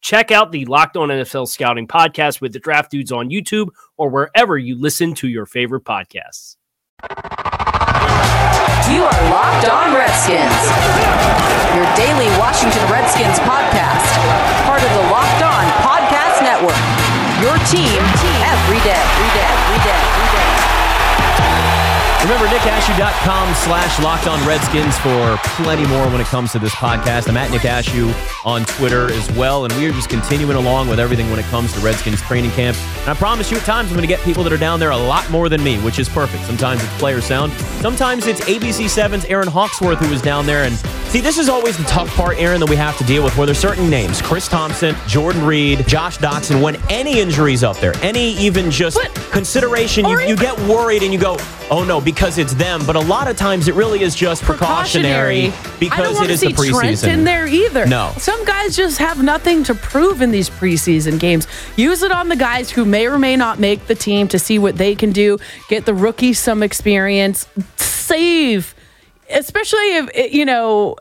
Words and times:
Check 0.00 0.30
out 0.30 0.50
the 0.50 0.64
Locked 0.64 0.96
On 0.96 1.08
NFL 1.08 1.48
Scouting 1.48 1.86
podcast 1.86 2.40
with 2.40 2.52
the 2.52 2.58
Draft 2.58 2.90
Dudes 2.90 3.12
on 3.12 3.28
YouTube 3.30 3.68
or 3.96 4.08
wherever 4.08 4.56
you 4.56 4.78
listen 4.78 5.14
to 5.14 5.28
your 5.28 5.46
favorite 5.46 5.84
podcasts. 5.84 6.56
You 8.90 9.04
are 9.04 9.20
Locked 9.30 9.68
On 9.68 9.94
Redskins, 9.94 10.56
your 11.76 11.86
daily 11.94 12.26
Washington 12.40 12.82
Redskins 12.90 13.38
podcast, 13.40 14.08
part 14.66 14.82
of 14.82 14.90
the 14.90 15.04
Locked 15.12 15.42
On 15.44 15.64
Podcast 15.84 16.42
Network. 16.42 16.80
Your 17.40 17.56
team 17.68 18.02
every 18.42 18.80
day, 18.80 18.96
every 18.96 19.30
day, 19.36 19.46
every 19.46 19.78
day, 19.84 19.94
every 19.94 20.24
day. 20.24 20.29
Remember, 22.30 22.46
nickashooh.com 22.56 23.54
slash 23.56 24.00
locked 24.04 24.28
on 24.28 24.46
Redskins 24.46 24.96
for 24.98 25.36
plenty 25.64 25.84
more 25.88 26.06
when 26.10 26.20
it 26.20 26.28
comes 26.28 26.52
to 26.52 26.60
this 26.60 26.72
podcast. 26.76 27.28
I'm 27.28 27.36
at 27.36 27.50
Nick 27.50 27.62
Ashooh 27.62 28.14
on 28.46 28.64
Twitter 28.66 29.10
as 29.10 29.28
well, 29.32 29.64
and 29.64 29.72
we 29.74 29.88
are 29.88 29.90
just 29.90 30.08
continuing 30.08 30.54
along 30.54 30.88
with 30.88 31.00
everything 31.00 31.28
when 31.30 31.40
it 31.40 31.44
comes 31.46 31.72
to 31.72 31.80
Redskins 31.80 32.22
training 32.22 32.52
camp. 32.52 32.76
And 33.00 33.08
I 33.08 33.14
promise 33.14 33.50
you, 33.50 33.56
at 33.56 33.64
times 33.64 33.88
I'm 33.88 33.96
going 33.96 34.08
to 34.08 34.14
get 34.14 34.20
people 34.20 34.44
that 34.44 34.52
are 34.52 34.56
down 34.58 34.78
there 34.78 34.92
a 34.92 34.96
lot 34.96 35.28
more 35.28 35.48
than 35.48 35.60
me, 35.64 35.80
which 35.80 35.98
is 35.98 36.08
perfect. 36.08 36.44
Sometimes 36.44 36.84
it's 36.84 36.98
player 37.00 37.20
sound, 37.20 37.52
sometimes 37.82 38.28
it's 38.28 38.40
ABC7's 38.42 39.24
Erin 39.24 39.48
Hawksworth 39.48 39.98
who 39.98 40.12
is 40.12 40.22
down 40.22 40.46
there. 40.46 40.62
And 40.62 40.76
see, 41.10 41.20
this 41.20 41.36
is 41.36 41.48
always 41.48 41.76
the 41.76 41.84
tough 41.84 42.14
part, 42.14 42.38
Erin, 42.38 42.60
that 42.60 42.70
we 42.70 42.76
have 42.76 42.96
to 42.98 43.04
deal 43.04 43.24
with, 43.24 43.36
where 43.36 43.46
there's 43.46 43.58
certain 43.58 43.90
names 43.90 44.22
Chris 44.22 44.46
Thompson, 44.46 44.94
Jordan 45.08 45.44
Reed, 45.44 45.84
Josh 45.88 46.18
Doctson, 46.18 46.62
when 46.62 46.76
any 46.90 47.18
injuries 47.18 47.64
up 47.64 47.76
there, 47.78 47.92
any 48.02 48.34
even 48.36 48.70
just 48.70 48.98
But- 49.02 49.12
consideration, 49.32 50.06
you, 50.06 50.20
you 50.20 50.36
get 50.36 50.56
worried 50.60 51.02
and 51.02 51.12
you 51.12 51.18
go, 51.18 51.36
oh 51.70 51.84
no, 51.84 52.00
because 52.00 52.38
it's 52.38 52.54
them. 52.54 52.84
But 52.86 52.96
a 52.96 53.00
lot 53.00 53.28
of 53.28 53.36
times 53.36 53.68
it 53.68 53.74
really 53.74 54.02
is 54.02 54.14
just 54.14 54.42
precautionary, 54.42 55.46
I 55.46 55.50
don't 55.50 55.80
because 55.80 56.14
want 56.14 56.24
it 56.24 56.28
to 56.28 56.32
is 56.34 56.40
see 56.40 56.48
the 56.48 56.54
preseason. 56.54 56.80
Trent 56.80 57.04
in 57.04 57.24
there 57.24 57.46
either. 57.46 57.86
No. 57.86 58.12
Some 58.18 58.44
guys 58.44 58.76
just 58.76 58.98
have 58.98 59.22
nothing 59.22 59.64
to 59.64 59.74
prove 59.74 60.22
in 60.22 60.30
these 60.30 60.50
preseason 60.50 61.18
games. 61.18 61.46
Use 61.76 62.02
it 62.02 62.12
on 62.12 62.28
the 62.28 62.36
guys 62.36 62.70
who 62.70 62.84
may 62.84 63.06
or 63.06 63.18
may 63.18 63.36
not 63.36 63.58
make 63.58 63.86
the 63.86 63.94
team 63.94 64.28
to 64.28 64.38
see 64.38 64.58
what 64.58 64.76
they 64.76 64.94
can 64.94 65.12
do. 65.12 65.38
Get 65.68 65.86
the 65.86 65.94
rookies 65.94 66.38
some 66.38 66.62
experience. 66.62 67.46
Save, 67.76 68.74
especially 69.30 69.96
if 69.96 70.10
eh, 70.14 70.28
you 70.32 70.44
know 70.44 70.96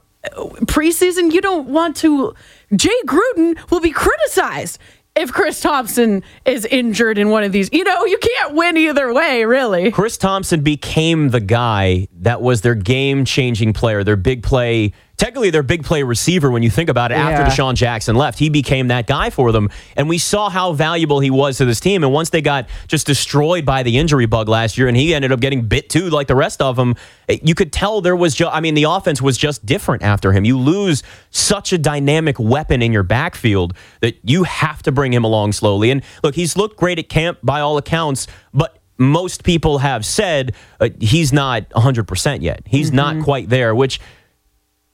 preseason. 0.65 1.31
You 1.31 1.41
don't 1.41 1.67
want 1.69 1.95
to. 1.97 2.33
Jay 2.75 2.89
Gruden 3.05 3.57
will 3.71 3.79
be 3.79 3.91
criticized. 3.91 4.77
If 5.15 5.33
Chris 5.33 5.59
Thompson 5.59 6.23
is 6.45 6.65
injured 6.65 7.17
in 7.17 7.29
one 7.29 7.43
of 7.43 7.51
these, 7.51 7.69
you 7.73 7.83
know, 7.83 8.05
you 8.05 8.17
can't 8.17 8.55
win 8.55 8.77
either 8.77 9.13
way, 9.13 9.43
really. 9.43 9.91
Chris 9.91 10.17
Thompson 10.17 10.61
became 10.61 11.29
the 11.29 11.41
guy 11.41 12.07
that 12.19 12.41
was 12.41 12.61
their 12.61 12.75
game 12.75 13.25
changing 13.25 13.73
player, 13.73 14.03
their 14.03 14.15
big 14.15 14.43
play, 14.43 14.93
technically 15.19 15.49
their 15.49 15.63
big 15.63 15.83
play 15.83 16.01
receiver 16.01 16.49
when 16.49 16.63
you 16.63 16.69
think 16.69 16.89
about 16.89 17.11
it 17.11 17.15
after 17.15 17.43
DeSean 17.43 17.75
Jackson 17.75 18.15
left. 18.15 18.39
He 18.39 18.49
became 18.49 18.87
that 18.87 19.05
guy 19.05 19.29
for 19.29 19.51
them. 19.51 19.69
And 19.97 20.07
we 20.07 20.17
saw 20.17 20.49
how 20.49 20.71
valuable 20.71 21.19
he 21.19 21.29
was 21.29 21.57
to 21.57 21.65
this 21.65 21.81
team. 21.81 22.03
And 22.03 22.13
once 22.13 22.29
they 22.29 22.41
got 22.41 22.69
just 22.87 23.05
destroyed 23.05 23.65
by 23.65 23.83
the 23.83 23.97
injury 23.97 24.25
bug 24.25 24.47
last 24.47 24.77
year 24.77 24.87
and 24.87 24.95
he 24.95 25.13
ended 25.13 25.33
up 25.33 25.41
getting 25.41 25.63
bit 25.63 25.89
too, 25.89 26.09
like 26.09 26.27
the 26.27 26.35
rest 26.35 26.61
of 26.61 26.77
them, 26.77 26.95
you 27.27 27.53
could 27.53 27.73
tell 27.73 27.99
there 27.99 28.15
was 28.15 28.33
just, 28.33 28.53
I 28.55 28.61
mean, 28.61 28.75
the 28.75 28.85
offense 28.85 29.21
was 29.21 29.37
just 29.37 29.65
different 29.65 30.03
after 30.03 30.31
him. 30.31 30.45
You 30.45 30.57
lose 30.57 31.03
such 31.31 31.73
a 31.73 31.77
dynamic 31.77 32.39
weapon 32.39 32.81
in 32.81 32.93
your 32.93 33.03
backfield 33.03 33.73
that 33.99 34.17
you 34.23 34.43
have 34.45 34.81
to 34.83 34.91
bring 34.91 35.11
him 35.11 35.25
along 35.25 35.51
slowly. 35.51 35.91
And 35.91 36.01
look, 36.23 36.35
he's 36.35 36.55
looked 36.55 36.77
great 36.77 36.97
at 36.97 37.09
camp 37.09 37.39
by 37.43 37.59
all 37.59 37.77
accounts, 37.77 38.25
but 38.53 38.79
most 38.97 39.43
people 39.43 39.79
have 39.79 40.05
said 40.05 40.53
uh, 40.79 40.89
he's 40.99 41.33
not 41.33 41.69
100% 41.69 42.41
yet. 42.41 42.63
He's 42.65 42.91
not 42.91 43.23
quite 43.23 43.49
there, 43.49 43.73
which 43.73 43.99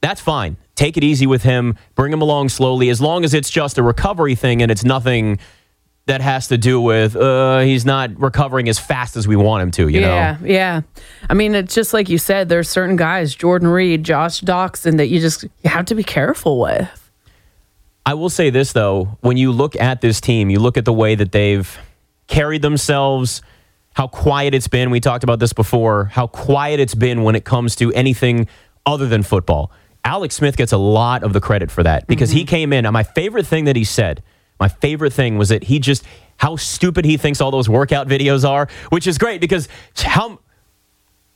that's 0.05 0.21
fine. 0.21 0.57
Take 0.75 0.97
it 0.97 1.03
easy 1.03 1.25
with 1.25 1.43
him. 1.43 1.75
Bring 1.95 2.13
him 2.13 2.21
along 2.21 2.49
slowly, 2.49 2.89
as 2.89 3.01
long 3.01 3.23
as 3.23 3.33
it's 3.33 3.49
just 3.49 3.77
a 3.77 3.83
recovery 3.83 4.35
thing 4.35 4.61
and 4.61 4.71
it's 4.71 4.83
nothing 4.83 5.39
that 6.05 6.21
has 6.21 6.49
to 6.49 6.57
do 6.57 6.79
with 6.79 7.15
uh, 7.15 7.61
he's 7.61 7.83
not 7.83 8.11
recovering 8.19 8.69
as 8.69 8.77
fast 8.77 9.15
as 9.15 9.27
we 9.27 9.35
want 9.35 9.63
him 9.63 9.71
to. 9.71 9.87
You 9.87 10.01
yeah, 10.01 10.07
know, 10.07 10.15
yeah. 10.15 10.37
Yeah. 10.45 10.81
I 11.27 11.33
mean, 11.33 11.55
it's 11.55 11.73
just 11.73 11.93
like 11.93 12.09
you 12.09 12.19
said. 12.19 12.49
There's 12.49 12.69
certain 12.69 12.95
guys, 12.95 13.33
Jordan 13.33 13.67
Reed, 13.67 14.03
Josh 14.03 14.41
Doctson, 14.41 14.97
that 14.97 15.07
you 15.07 15.19
just 15.19 15.43
you 15.43 15.69
have 15.69 15.85
to 15.85 15.95
be 15.95 16.03
careful 16.03 16.59
with. 16.59 17.11
I 18.05 18.13
will 18.13 18.29
say 18.29 18.51
this 18.51 18.73
though: 18.73 19.17
when 19.21 19.37
you 19.37 19.51
look 19.51 19.75
at 19.75 20.01
this 20.01 20.21
team, 20.21 20.51
you 20.51 20.59
look 20.59 20.77
at 20.77 20.85
the 20.85 20.93
way 20.93 21.15
that 21.15 21.31
they've 21.31 21.77
carried 22.27 22.61
themselves. 22.61 23.41
How 23.93 24.07
quiet 24.07 24.53
it's 24.53 24.67
been. 24.67 24.91
We 24.91 24.99
talked 24.99 25.23
about 25.23 25.39
this 25.39 25.53
before. 25.53 26.05
How 26.05 26.27
quiet 26.27 26.79
it's 26.79 26.95
been 26.95 27.23
when 27.23 27.35
it 27.35 27.45
comes 27.45 27.75
to 27.77 27.91
anything 27.93 28.47
other 28.85 29.07
than 29.07 29.23
football. 29.23 29.71
Alex 30.05 30.35
Smith 30.35 30.55
gets 30.55 30.71
a 30.71 30.77
lot 30.77 31.23
of 31.23 31.33
the 31.33 31.41
credit 31.41 31.71
for 31.71 31.83
that 31.83 32.07
because 32.07 32.29
he 32.29 32.41
mm-hmm. 32.41 32.47
came 32.47 32.73
in. 32.73 32.85
And 32.85 32.93
my 32.93 33.03
favorite 33.03 33.45
thing 33.45 33.65
that 33.65 33.75
he 33.75 33.83
said, 33.83 34.23
my 34.59 34.69
favorite 34.69 35.11
thing 35.11 35.37
was 35.37 35.49
that 35.49 35.65
he 35.65 35.79
just 35.79 36.05
how 36.37 36.55
stupid 36.55 37.05
he 37.05 37.17
thinks 37.17 37.41
all 37.41 37.51
those 37.51 37.67
workout 37.67 38.07
videos 38.07 38.47
are, 38.47 38.67
which 38.89 39.07
is 39.07 39.17
great 39.17 39.41
because 39.41 39.67
how 39.97 40.39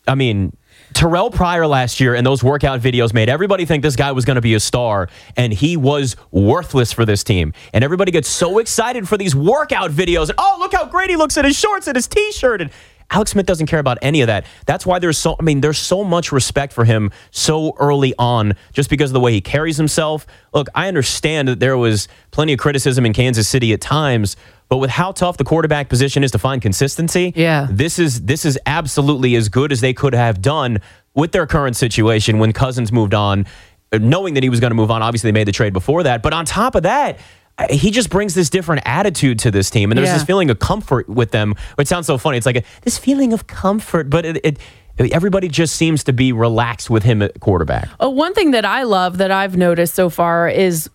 I 0.08 0.16
mean, 0.16 0.56
Terrelle 0.94 1.34
Pryor 1.34 1.68
last 1.68 2.00
year 2.00 2.16
and 2.16 2.26
those 2.26 2.44
workout 2.44 2.82
videos 2.82 3.14
made 3.14 3.30
everybody 3.30 3.66
think 3.66 3.84
this 3.84 3.96
guy 3.96 4.12
was 4.12 4.26
going 4.26 4.36
to 4.36 4.42
be 4.42 4.56
a 4.56 4.60
star, 4.60 5.08
and 5.38 5.54
he 5.54 5.78
was 5.78 6.16
worthless 6.32 6.92
for 6.92 7.06
this 7.06 7.24
team. 7.24 7.54
And 7.74 7.84
everybody 7.84 8.12
gets 8.12 8.28
so 8.28 8.58
excited 8.58 9.08
for 9.08 9.18
these 9.18 9.36
workout 9.36 9.92
videos. 9.92 10.30
And, 10.30 10.36
oh, 10.40 10.58
look 10.60 10.74
how 10.74 10.86
great 10.86 11.10
he 11.10 11.16
looks 11.16 11.38
in 11.38 11.46
his 11.46 11.58
shorts 11.58 11.88
and 11.88 11.96
his 11.96 12.08
t-shirt. 12.08 12.62
And 12.62 12.72
Alex 13.12 13.32
Smith 13.32 13.46
doesn't 13.46 13.66
care 13.68 13.80
about 13.80 13.98
any 14.02 14.22
of 14.22 14.28
that. 14.28 14.46
That's 14.66 14.86
why 14.86 15.00
there's 15.00 15.18
so 15.18 15.36
I 15.40 15.44
mean, 15.44 15.62
there's 15.62 15.78
so 15.80 16.04
much 16.04 16.32
respect 16.32 16.74
for 16.74 16.86
him 16.86 17.12
so 17.32 17.74
early 17.80 18.14
on, 18.20 18.54
just 18.74 18.90
because 18.90 19.10
of 19.10 19.14
the 19.14 19.20
way 19.20 19.32
he 19.34 19.42
carries 19.42 19.78
himself. 19.78 20.28
Look, 20.54 20.68
I 20.76 20.88
understand 20.88 21.48
that 21.48 21.60
there 21.60 21.78
was 21.78 22.08
plenty 22.32 22.54
of 22.54 22.60
criticism 22.60 23.06
in 23.06 23.14
Kansas 23.14 23.48
City 23.48 23.74
at 23.74 23.82
times. 23.82 24.36
But 24.70 24.78
with 24.78 24.92
how 24.92 25.14
tough 25.14 25.38
the 25.38 25.44
quarterback 25.44 25.90
position 25.90 26.24
is 26.24 26.30
to 26.32 26.38
find 26.38 26.62
consistency, 26.62 27.34
Yeah. 27.36 27.68
this 27.72 27.98
is 27.98 28.22
this 28.22 28.46
is 28.46 28.60
absolutely 28.68 29.36
as 29.36 29.50
good 29.50 29.72
as 29.72 29.82
they 29.82 29.94
could 29.94 30.14
have 30.14 30.42
done 30.44 30.80
with 31.16 31.32
their 31.32 31.48
current 31.48 31.76
situation 31.76 32.38
when 32.38 32.54
Cousins 32.54 32.92
moved 32.92 33.16
on, 33.16 33.48
knowing 33.92 34.36
that 34.36 34.44
he 34.44 34.50
was 34.50 34.60
going 34.60 34.70
to 34.70 34.76
move 34.76 34.92
on. 34.92 35.02
Obviously, 35.02 35.30
they 35.30 35.34
made 35.34 35.48
the 35.48 35.52
trade 35.52 35.74
before 35.74 36.04
that. 36.04 36.22
But 36.22 36.34
on 36.34 36.46
top 36.46 36.76
of 36.76 36.84
that, 36.84 37.18
he 37.70 37.92
just 37.92 38.10
brings 38.10 38.34
this 38.36 38.50
different 38.50 38.84
attitude 38.86 39.40
to 39.40 39.52
this 39.52 39.70
team, 39.70 39.92
and 39.92 39.98
there's 39.98 40.08
Yeah. 40.10 40.14
this 40.16 40.24
feeling 40.24 40.50
of 40.50 40.60
comfort 40.60 41.10
with 41.10 41.32
them. 41.32 41.56
Which 41.76 41.88
sounds 41.88 42.08
so 42.08 42.18
funny. 42.18 42.38
It's 42.38 42.46
like 42.46 42.58
a, 42.58 42.64
this 42.84 42.98
feeling 42.98 43.34
of 43.34 43.48
comfort, 43.48 44.10
but 44.10 44.26
it, 44.26 44.40
it 44.46 44.58
everybody 45.12 45.48
just 45.48 45.76
seems 45.76 46.04
to 46.04 46.14
be 46.14 46.32
relaxed 46.34 46.90
with 46.90 47.04
him 47.04 47.22
at 47.22 47.40
quarterback. 47.40 47.88
Uh, 48.04 48.10
one 48.10 48.34
thing 48.34 48.52
that 48.52 48.66
I 48.66 48.84
love 48.84 49.18
that 49.20 49.32
I've 49.32 49.56
noticed 49.56 49.96
so 49.96 50.10
far 50.10 50.50
is 50.50 50.90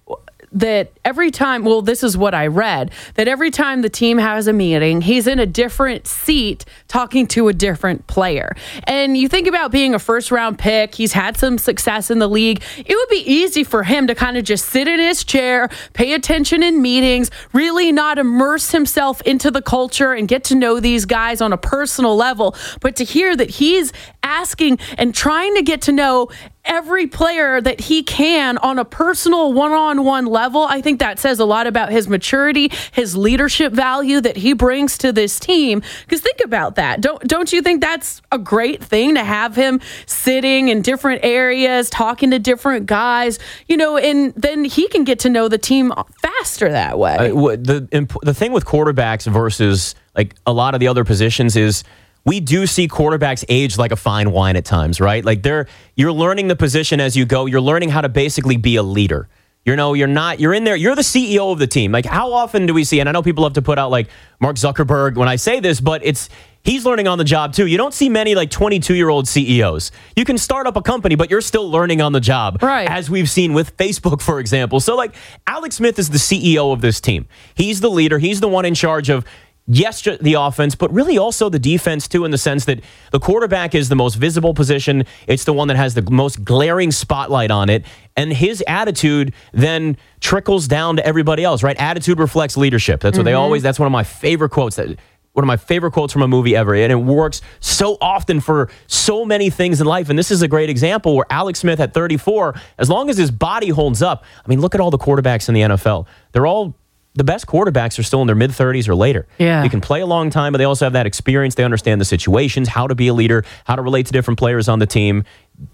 that 0.55 0.93
every 1.05 1.31
time, 1.31 1.65
well, 1.65 1.83
this 1.83 2.03
is 2.03 2.17
what 2.17 2.33
I 2.33 2.47
read, 2.47 2.93
that 3.15 3.29
every 3.29 3.51
time 3.51 3.83
the 3.83 3.89
team 3.89 4.19
has 4.19 4.47
a 4.47 4.53
meeting, 4.53 5.01
he's 5.01 5.27
in 5.27 5.39
a 5.39 5.47
different 5.47 6.06
seat 6.06 6.65
talking 6.89 7.27
to 7.29 7.49
a 7.49 7.53
different 7.53 8.06
player. 8.06 8.55
And 8.85 9.17
you 9.17 9.29
think 9.29 9.49
about 9.49 9.73
being 9.73 9.95
a 9.95 9.99
first 9.99 10.31
round 10.31 10.59
pick, 10.59 10.95
he's 10.95 11.12
had 11.12 11.37
some 11.37 11.59
success 11.59 12.11
in 12.11 12.21
the 12.21 12.29
league. 12.29 12.62
It 12.79 12.95
would 12.95 13.09
be 13.09 13.23
easy 13.31 13.65
for 13.65 13.83
him 13.83 14.06
to 14.06 14.15
kind 14.15 14.37
of 14.37 14.45
just 14.45 14.67
sit 14.67 14.87
in 14.87 15.01
his 15.01 15.25
chair, 15.25 15.69
pay 15.93 16.12
attention 16.12 16.62
in 16.62 16.81
meetings, 16.81 17.31
really 17.53 17.91
not 17.91 18.19
immerse 18.19 18.71
himself 18.71 19.21
into 19.23 19.51
the 19.51 19.62
culture 19.62 20.12
and 20.12 20.29
get 20.29 20.45
to 20.45 20.55
know 20.55 20.79
these 20.79 21.05
guys 21.05 21.41
on 21.41 21.53
a 21.53 21.59
personal 21.59 22.17
level. 22.17 22.55
But 22.81 22.95
to 22.97 23.05
hear 23.05 23.37
that 23.37 23.51
he's 23.51 23.93
asking 24.23 24.79
and 24.97 25.15
trying 25.15 25.55
to 25.56 25.62
get 25.62 25.83
to 25.83 25.93
know 25.93 26.29
every 26.64 27.06
player 27.06 27.61
that 27.61 27.81
he 27.81 28.02
can 28.02 28.58
on 28.58 28.78
a 28.78 28.84
personal 28.84 29.52
one-on-one 29.52 30.26
level. 30.26 30.62
I 30.62 30.81
think 30.81 31.00
that 31.00 31.19
says 31.19 31.38
a 31.38 31.44
lot 31.44 31.66
about 31.66 31.90
his 31.90 32.08
maturity 32.08 32.70
his 32.93 33.16
leadership 33.16 33.72
value 33.72 34.20
that 34.20 34.37
he 34.37 34.52
brings 34.52 34.99
to 34.99 35.12
this 35.12 35.38
team. 35.38 35.82
Because 36.05 36.20
think 36.20 36.40
about 36.44 36.76
that. 36.76 37.00
Don't 37.00 37.22
don't 37.26 37.52
you 37.52 37.62
think 37.62 37.81
that's 37.81 38.22
a 38.32 38.38
great 38.38 38.82
thing 38.82 39.14
to 39.14 39.25
have 39.25 39.56
him 39.56 39.81
sitting 40.06 40.69
in 40.69 40.82
different 40.82 41.25
areas 41.25 41.90
talking 41.90 42.31
to 42.31 42.38
different 42.38 42.87
guys? 42.87 43.38
You 43.69 43.76
know 43.76 43.96
and 43.96 44.32
then 44.34 44.64
he 44.64 44.88
can 44.88 45.05
get 45.05 45.19
to 45.20 45.31
know 45.31 45.49
the 45.49 45.58
team 45.58 45.93
faster 46.20 46.70
that 46.70 46.99
way. 46.99 47.17
Uh, 47.17 47.56
the 47.56 48.19
the 48.22 48.34
thing 48.34 48.52
with 48.52 48.64
quarterbacks 48.64 49.31
versus 49.31 49.94
like 50.17 50.34
a 50.46 50.52
lot 50.52 50.75
of 50.75 50.81
the 50.81 50.88
other 50.88 51.05
positions 51.05 51.56
is 51.56 51.84
we 52.25 52.41
do 52.41 52.67
see 52.67 52.88
quarterbacks 52.88 53.44
age 53.49 53.76
like 53.76 53.93
a 53.93 53.97
fine 53.97 54.31
wine 54.31 54.56
at 54.56 54.65
times, 54.65 55.00
right? 55.00 55.25
Like 55.25 55.43
they're 55.43 55.67
you're 55.94 56.12
learning 56.12 56.49
the 56.49 56.56
position 56.56 57.00
as 57.00 57.17
you 57.17 57.25
go. 57.26 57.47
You're 57.47 57.61
learning 57.61 57.91
how 57.91 58.00
to 58.00 58.09
basically 58.09 58.56
be 58.56 58.76
a 58.76 58.82
leader. 58.82 59.29
You 59.65 59.76
know, 59.76 59.94
you're 59.94 60.09
not 60.09 60.41
you're 60.41 60.53
in 60.55 60.65
there. 60.65 60.76
You're 60.76 60.94
the 60.94 61.03
CEO 61.03 61.53
of 61.53 61.59
the 61.59 61.67
team. 61.67 61.93
Like 61.93 62.06
how 62.06 62.32
often 62.32 62.67
do 62.67 62.75
we 62.75 62.85
see? 62.85 63.00
And 63.00 63.09
I 63.09 63.12
know 63.12 63.23
people 63.23 63.43
love 63.43 63.55
to 63.55 63.62
put 63.62 63.79
out 63.79 63.91
like 63.91 64.09
Mark 64.41 64.56
Zuckerberg 64.56 65.17
when 65.17 65.29
I 65.29 65.37
say 65.37 65.61
this, 65.61 65.81
but 65.81 66.05
it's 66.05 66.29
he's 66.62 66.85
learning 66.85 67.09
on 67.09 67.17
the 67.17 67.25
job 67.25 67.55
too. 67.55 67.67
You 67.67 67.79
don't 67.79 67.94
see 67.94 68.11
many 68.11 68.35
like 68.35 68.50
22 68.50 68.94
year 68.94 69.09
old 69.09 69.27
CEOs. 69.27 69.91
You 70.17 70.27
can 70.27 70.37
start 70.37 70.67
up 70.67 70.77
a 70.77 70.82
company, 70.82 71.15
but 71.15 71.31
you're 71.31 71.41
still 71.41 71.70
learning 71.70 72.03
on 72.03 72.12
the 72.12 72.20
job, 72.20 72.62
Right. 72.62 72.88
As 72.88 73.09
we've 73.09 73.29
seen 73.31 73.55
with 73.55 73.77
Facebook, 73.79 74.20
for 74.20 74.38
example. 74.38 74.81
So 74.81 74.97
like 74.97 75.15
Alex 75.47 75.77
Smith 75.77 75.99
is 75.99 76.11
the 76.11 76.19
CEO 76.19 76.73
of 76.73 76.82
this 76.82 77.00
team. 77.00 77.27
He's 77.55 77.81
the 77.81 77.91
leader. 77.91 78.19
He's 78.19 78.41
the 78.41 78.49
one 78.49 78.65
in 78.67 78.75
charge 78.75 79.09
of 79.09 79.25
yes, 79.66 80.02
the 80.02 80.34
offense, 80.34 80.75
but 80.75 80.93
really 80.93 81.19
also 81.19 81.49
the 81.49 81.58
defense 81.58 82.08
too, 82.08 82.25
in 82.25 82.31
the 82.31 82.38
sense 82.38 82.64
that 82.66 82.81
the 83.12 83.20
quarterback 83.20 83.75
is 83.75 83.88
the 83.88 83.96
most 83.96 84.16
visible 84.16 84.55
position. 84.55 85.05
It's 85.26 85.44
the 85.44 85.52
one 85.52 85.69
that 85.69 85.76
has 85.76 85.94
the 85.94 86.02
most 86.11 86.44
glaring 86.44 86.93
spotlight 86.93 87.50
on 87.50 87.70
it. 87.70 87.84
And 88.16 88.32
his 88.32 88.62
attitude 88.66 89.34
then 89.52 89.96
trickles 90.20 90.69
down 90.69 90.96
to 90.96 91.06
everybody 91.06 91.44
else, 91.44 91.62
right? 91.62 91.76
Attitude 91.78 92.19
reflects 92.19 92.56
leadership. 92.56 93.00
That's 93.00 93.16
what 93.16 93.25
they 93.25 93.32
mm-hmm. 93.32 93.40
always, 93.40 93.62
that's 93.62 93.78
one 93.78 93.87
of 93.87 93.93
my 93.93 94.05
favorite 94.05 94.50
quotes 94.50 94.76
that 94.76 94.99
one 95.32 95.43
of 95.43 95.49
my 95.49 95.56
favorite 95.56 95.90
quotes 95.90 96.12
from 96.12 96.22
a 96.22 96.28
movie 96.28 96.55
ever. 96.55 96.75
And 96.75 96.93
it 96.93 96.96
works 96.96 97.40
so 97.58 97.99
often 98.00 98.40
for 98.40 98.70
so 98.87 99.25
many 99.25 99.50
things 99.50 99.81
in 99.81 99.87
life. 99.87 100.08
And 100.08 100.17
this 100.17 100.31
is 100.31 100.43
a 100.43 100.49
great 100.49 100.70
example 100.70 101.17
where 101.17 101.26
Alex 101.28 101.58
Smith 101.58 101.81
at 101.81 101.93
34, 101.93 102.55
as 102.78 102.88
long 102.88 103.10
as 103.10 103.19
his 103.19 103.32
body 103.32 103.70
holds 103.70 104.00
up, 104.00 104.25
I 104.44 104.49
mean, 104.49 104.60
look 104.60 104.76
at 104.76 104.81
all 104.81 104.93
the 104.93 104.99
quarterbacks 104.99 105.49
in 105.49 105.55
the 105.55 105.62
NFL. 105.62 106.06
They're 106.31 106.46
all 106.46 106.76
the 107.14 107.25
best 107.25 107.46
quarterbacks 107.46 107.99
are 107.99 108.02
still 108.02 108.20
in 108.20 108.26
their 108.26 108.37
mid 108.37 108.50
30s 108.50 108.88
or 108.88 108.94
later. 108.94 109.26
Yeah. 109.38 109.62
They 109.62 109.69
can 109.69 109.81
play 109.81 110.00
a 110.00 110.06
long 110.06 110.31
time, 110.31 110.52
but 110.52 110.58
they 110.58 110.64
also 110.64 110.84
have 110.84 110.93
that 110.94 111.06
experience. 111.06 111.55
They 111.55 111.64
understand 111.64 112.00
the 112.00 112.05
situations, 112.05 112.69
how 112.69 112.87
to 112.87 112.94
be 112.94 113.08
a 113.08 113.14
leader, 113.14 113.44
how 113.64 113.76
to 113.76 113.82
relate 113.82 114.06
to 114.06 114.12
different 114.12 114.38
players 114.38 114.69
on 114.69 114.81
the 114.81 114.87
team. 114.87 115.25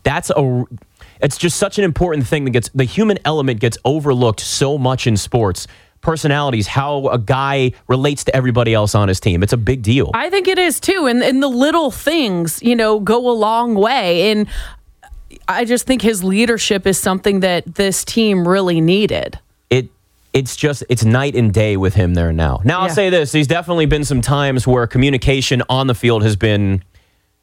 That's 0.02 0.30
a 0.30 0.64
it's 1.22 1.36
just 1.36 1.58
such 1.58 1.78
an 1.78 1.84
important 1.84 2.26
thing 2.26 2.44
that 2.44 2.50
gets 2.50 2.68
the 2.70 2.84
human 2.84 3.18
element 3.24 3.60
gets 3.60 3.78
overlooked 3.84 4.40
so 4.40 4.78
much 4.78 5.06
in 5.06 5.16
sports. 5.16 5.66
Personalities, 6.02 6.66
how 6.66 7.08
a 7.08 7.18
guy 7.18 7.72
relates 7.86 8.24
to 8.24 8.34
everybody 8.34 8.72
else 8.72 8.94
on 8.94 9.08
his 9.08 9.20
team. 9.20 9.42
It's 9.42 9.52
a 9.52 9.58
big 9.58 9.82
deal. 9.82 10.10
I 10.14 10.30
think 10.30 10.48
it 10.48 10.58
is 10.58 10.80
too. 10.80 11.06
And, 11.06 11.22
and 11.22 11.42
the 11.42 11.48
little 11.48 11.90
things, 11.90 12.62
you 12.62 12.74
know, 12.74 13.00
go 13.00 13.28
a 13.28 13.32
long 13.32 13.74
way. 13.74 14.30
And 14.30 14.48
I 15.46 15.66
just 15.66 15.86
think 15.86 16.00
his 16.00 16.24
leadership 16.24 16.86
is 16.86 16.98
something 16.98 17.40
that 17.40 17.74
this 17.74 18.02
team 18.02 18.48
really 18.48 18.80
needed. 18.80 19.38
It 20.32 20.38
it's 20.38 20.56
just 20.56 20.82
it's 20.88 21.04
night 21.04 21.34
and 21.36 21.52
day 21.52 21.76
with 21.76 21.94
him 21.94 22.14
there 22.14 22.32
now. 22.32 22.60
Now 22.64 22.80
I'll 22.80 22.86
Yeah. 22.88 22.92
say 22.94 23.10
this: 23.10 23.32
there's 23.32 23.46
definitely 23.46 23.86
been 23.86 24.04
some 24.04 24.20
times 24.20 24.66
where 24.66 24.86
communication 24.86 25.62
on 25.68 25.86
the 25.86 25.94
field 25.94 26.22
has 26.22 26.36
been. 26.36 26.82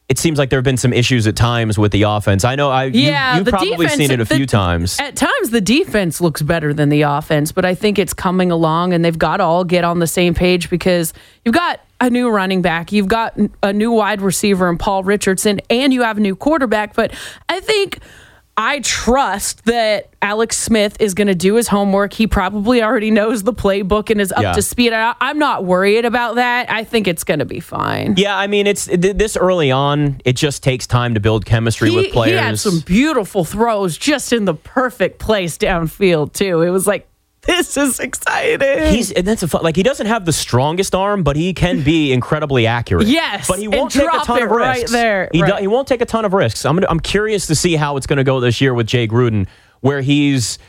It 0.10 0.18
seems 0.18 0.40
like 0.40 0.50
there 0.50 0.58
have 0.60 0.64
been 0.64 0.78
some 0.78 0.94
issues 0.94 1.28
at 1.28 1.36
times 1.36 1.78
with 1.78 1.92
the 1.92 2.04
offense. 2.04 2.46
I 2.46 2.56
know 2.56 2.70
I 2.70 2.86
you- 2.86 3.02
Yeah, 3.10 3.36
you've 3.40 3.48
probably 3.48 3.72
defense- 3.88 3.96
seen 3.96 4.10
it 4.12 4.22
a 4.22 4.24
the- 4.24 4.36
few 4.38 4.46
times. 4.46 4.98
At 5.02 5.18
times, 5.18 5.50
the 5.50 5.60
defense 5.60 6.22
looks 6.22 6.42
better 6.42 6.74
than 6.74 6.88
the 6.88 7.02
offense, 7.02 7.52
but 7.52 7.66
I 7.66 7.76
think 7.76 8.00
it's 8.00 8.14
coming 8.14 8.50
along, 8.50 8.94
and 8.94 9.04
they've 9.04 9.20
got 9.20 9.38
to 9.38 9.44
all 9.44 9.66
get 9.66 9.84
on 9.84 10.00
the 10.00 10.08
same 10.08 10.34
page 10.34 10.70
because 10.70 11.12
you've 11.44 11.56
got 11.56 11.82
a 12.00 12.10
new 12.10 12.30
running 12.30 12.62
back, 12.62 12.94
you've 12.94 13.10
got 13.10 13.38
a 13.62 13.74
new 13.74 13.92
wide 13.92 14.22
receiver 14.22 14.70
in 14.70 14.78
Paul 14.78 15.04
Richardson, 15.04 15.60
and 15.70 15.92
you 15.94 16.04
have 16.04 16.18
a 16.20 16.22
new 16.22 16.38
quarterback. 16.38 16.96
But 16.96 17.12
I 17.50 17.60
think. 17.60 18.00
I 18.60 18.80
trust 18.80 19.66
that 19.66 20.10
Alex 20.20 20.58
Smith 20.58 20.98
is 21.00 21.14
going 21.14 21.28
to 21.28 21.36
do 21.36 21.54
his 21.56 21.68
homework. 21.68 22.12
He 22.14 22.26
probably 22.26 22.82
already 22.82 23.12
knows 23.12 23.44
the 23.44 23.54
playbook 23.54 24.10
and 24.10 24.20
is 24.20 24.32
up 24.32 24.42
Yeah. 24.42 24.54
to 24.54 24.64
speed. 24.64 24.94
I, 24.94 25.14
I'm 25.22 25.38
not 25.38 25.64
worried 25.64 26.06
about 26.06 26.36
that. 26.36 26.68
I 26.72 26.84
think 26.84 27.08
it's 27.08 27.24
going 27.24 27.38
to 27.38 27.46
be 27.46 27.60
fine. 27.60 28.16
Yeah, 28.18 28.36
I 28.36 28.48
mean, 28.48 28.66
it's 28.66 28.86
this 28.86 29.38
early 29.38 29.70
on. 29.72 30.20
It 30.26 30.36
just 30.38 30.64
takes 30.64 30.88
time 30.88 31.14
to 31.14 31.20
build 31.20 31.46
chemistry 31.46 31.92
with 31.92 32.12
players. 32.12 32.32
he 32.40 32.46
had 32.46 32.58
some 32.60 32.80
beautiful 32.80 33.46
throws 33.46 33.96
just 33.96 34.34
in 34.34 34.46
the 34.46 34.56
perfect 34.56 35.20
place 35.20 35.58
downfield 35.60 36.34
too. 36.34 36.64
It 36.64 36.72
was 36.72 36.88
like 36.88 37.08
this 37.56 37.76
is 37.78 38.00
exciting. 38.00 38.94
He's 38.94 39.12
and 39.12 39.26
that's 39.28 39.42
a 39.44 39.48
fun, 39.48 39.64
like 39.64 39.76
he 39.76 39.84
doesn't 39.84 40.06
have 40.08 40.26
the 40.26 40.34
strongest 40.34 40.94
arm, 40.94 41.24
but 41.24 41.36
he 41.36 41.54
can 41.54 41.82
be 41.84 42.12
incredibly 42.18 42.68
accurate. 42.68 43.08
Yes, 43.08 43.48
but 43.48 43.58
he 43.60 43.68
won't 43.68 43.92
take 43.92 44.08
a 44.14 44.20
ton 44.20 44.44
of 44.44 44.52
right 44.52 44.78
risks. 44.78 44.92
there, 44.92 45.30
He, 45.32 45.42
do- 45.42 45.56
he 45.60 45.68
won't 45.68 45.88
take 45.88 46.02
a 46.02 46.06
ton 46.06 46.26
of 46.26 46.34
risks. 46.34 46.66
I'm 46.66 46.76
gonna, 46.76 46.88
I'm 46.90 47.00
curious 47.00 47.48
to 47.48 47.56
see 47.56 47.76
how 47.76 47.98
it's 47.98 48.06
going 48.08 48.18
to 48.18 48.24
go 48.24 48.40
this 48.40 48.62
year 48.62 48.74
with 48.74 48.86
Jay 48.88 49.08
Gruden, 49.08 49.48
where 49.82 50.02
he's. 50.02 50.60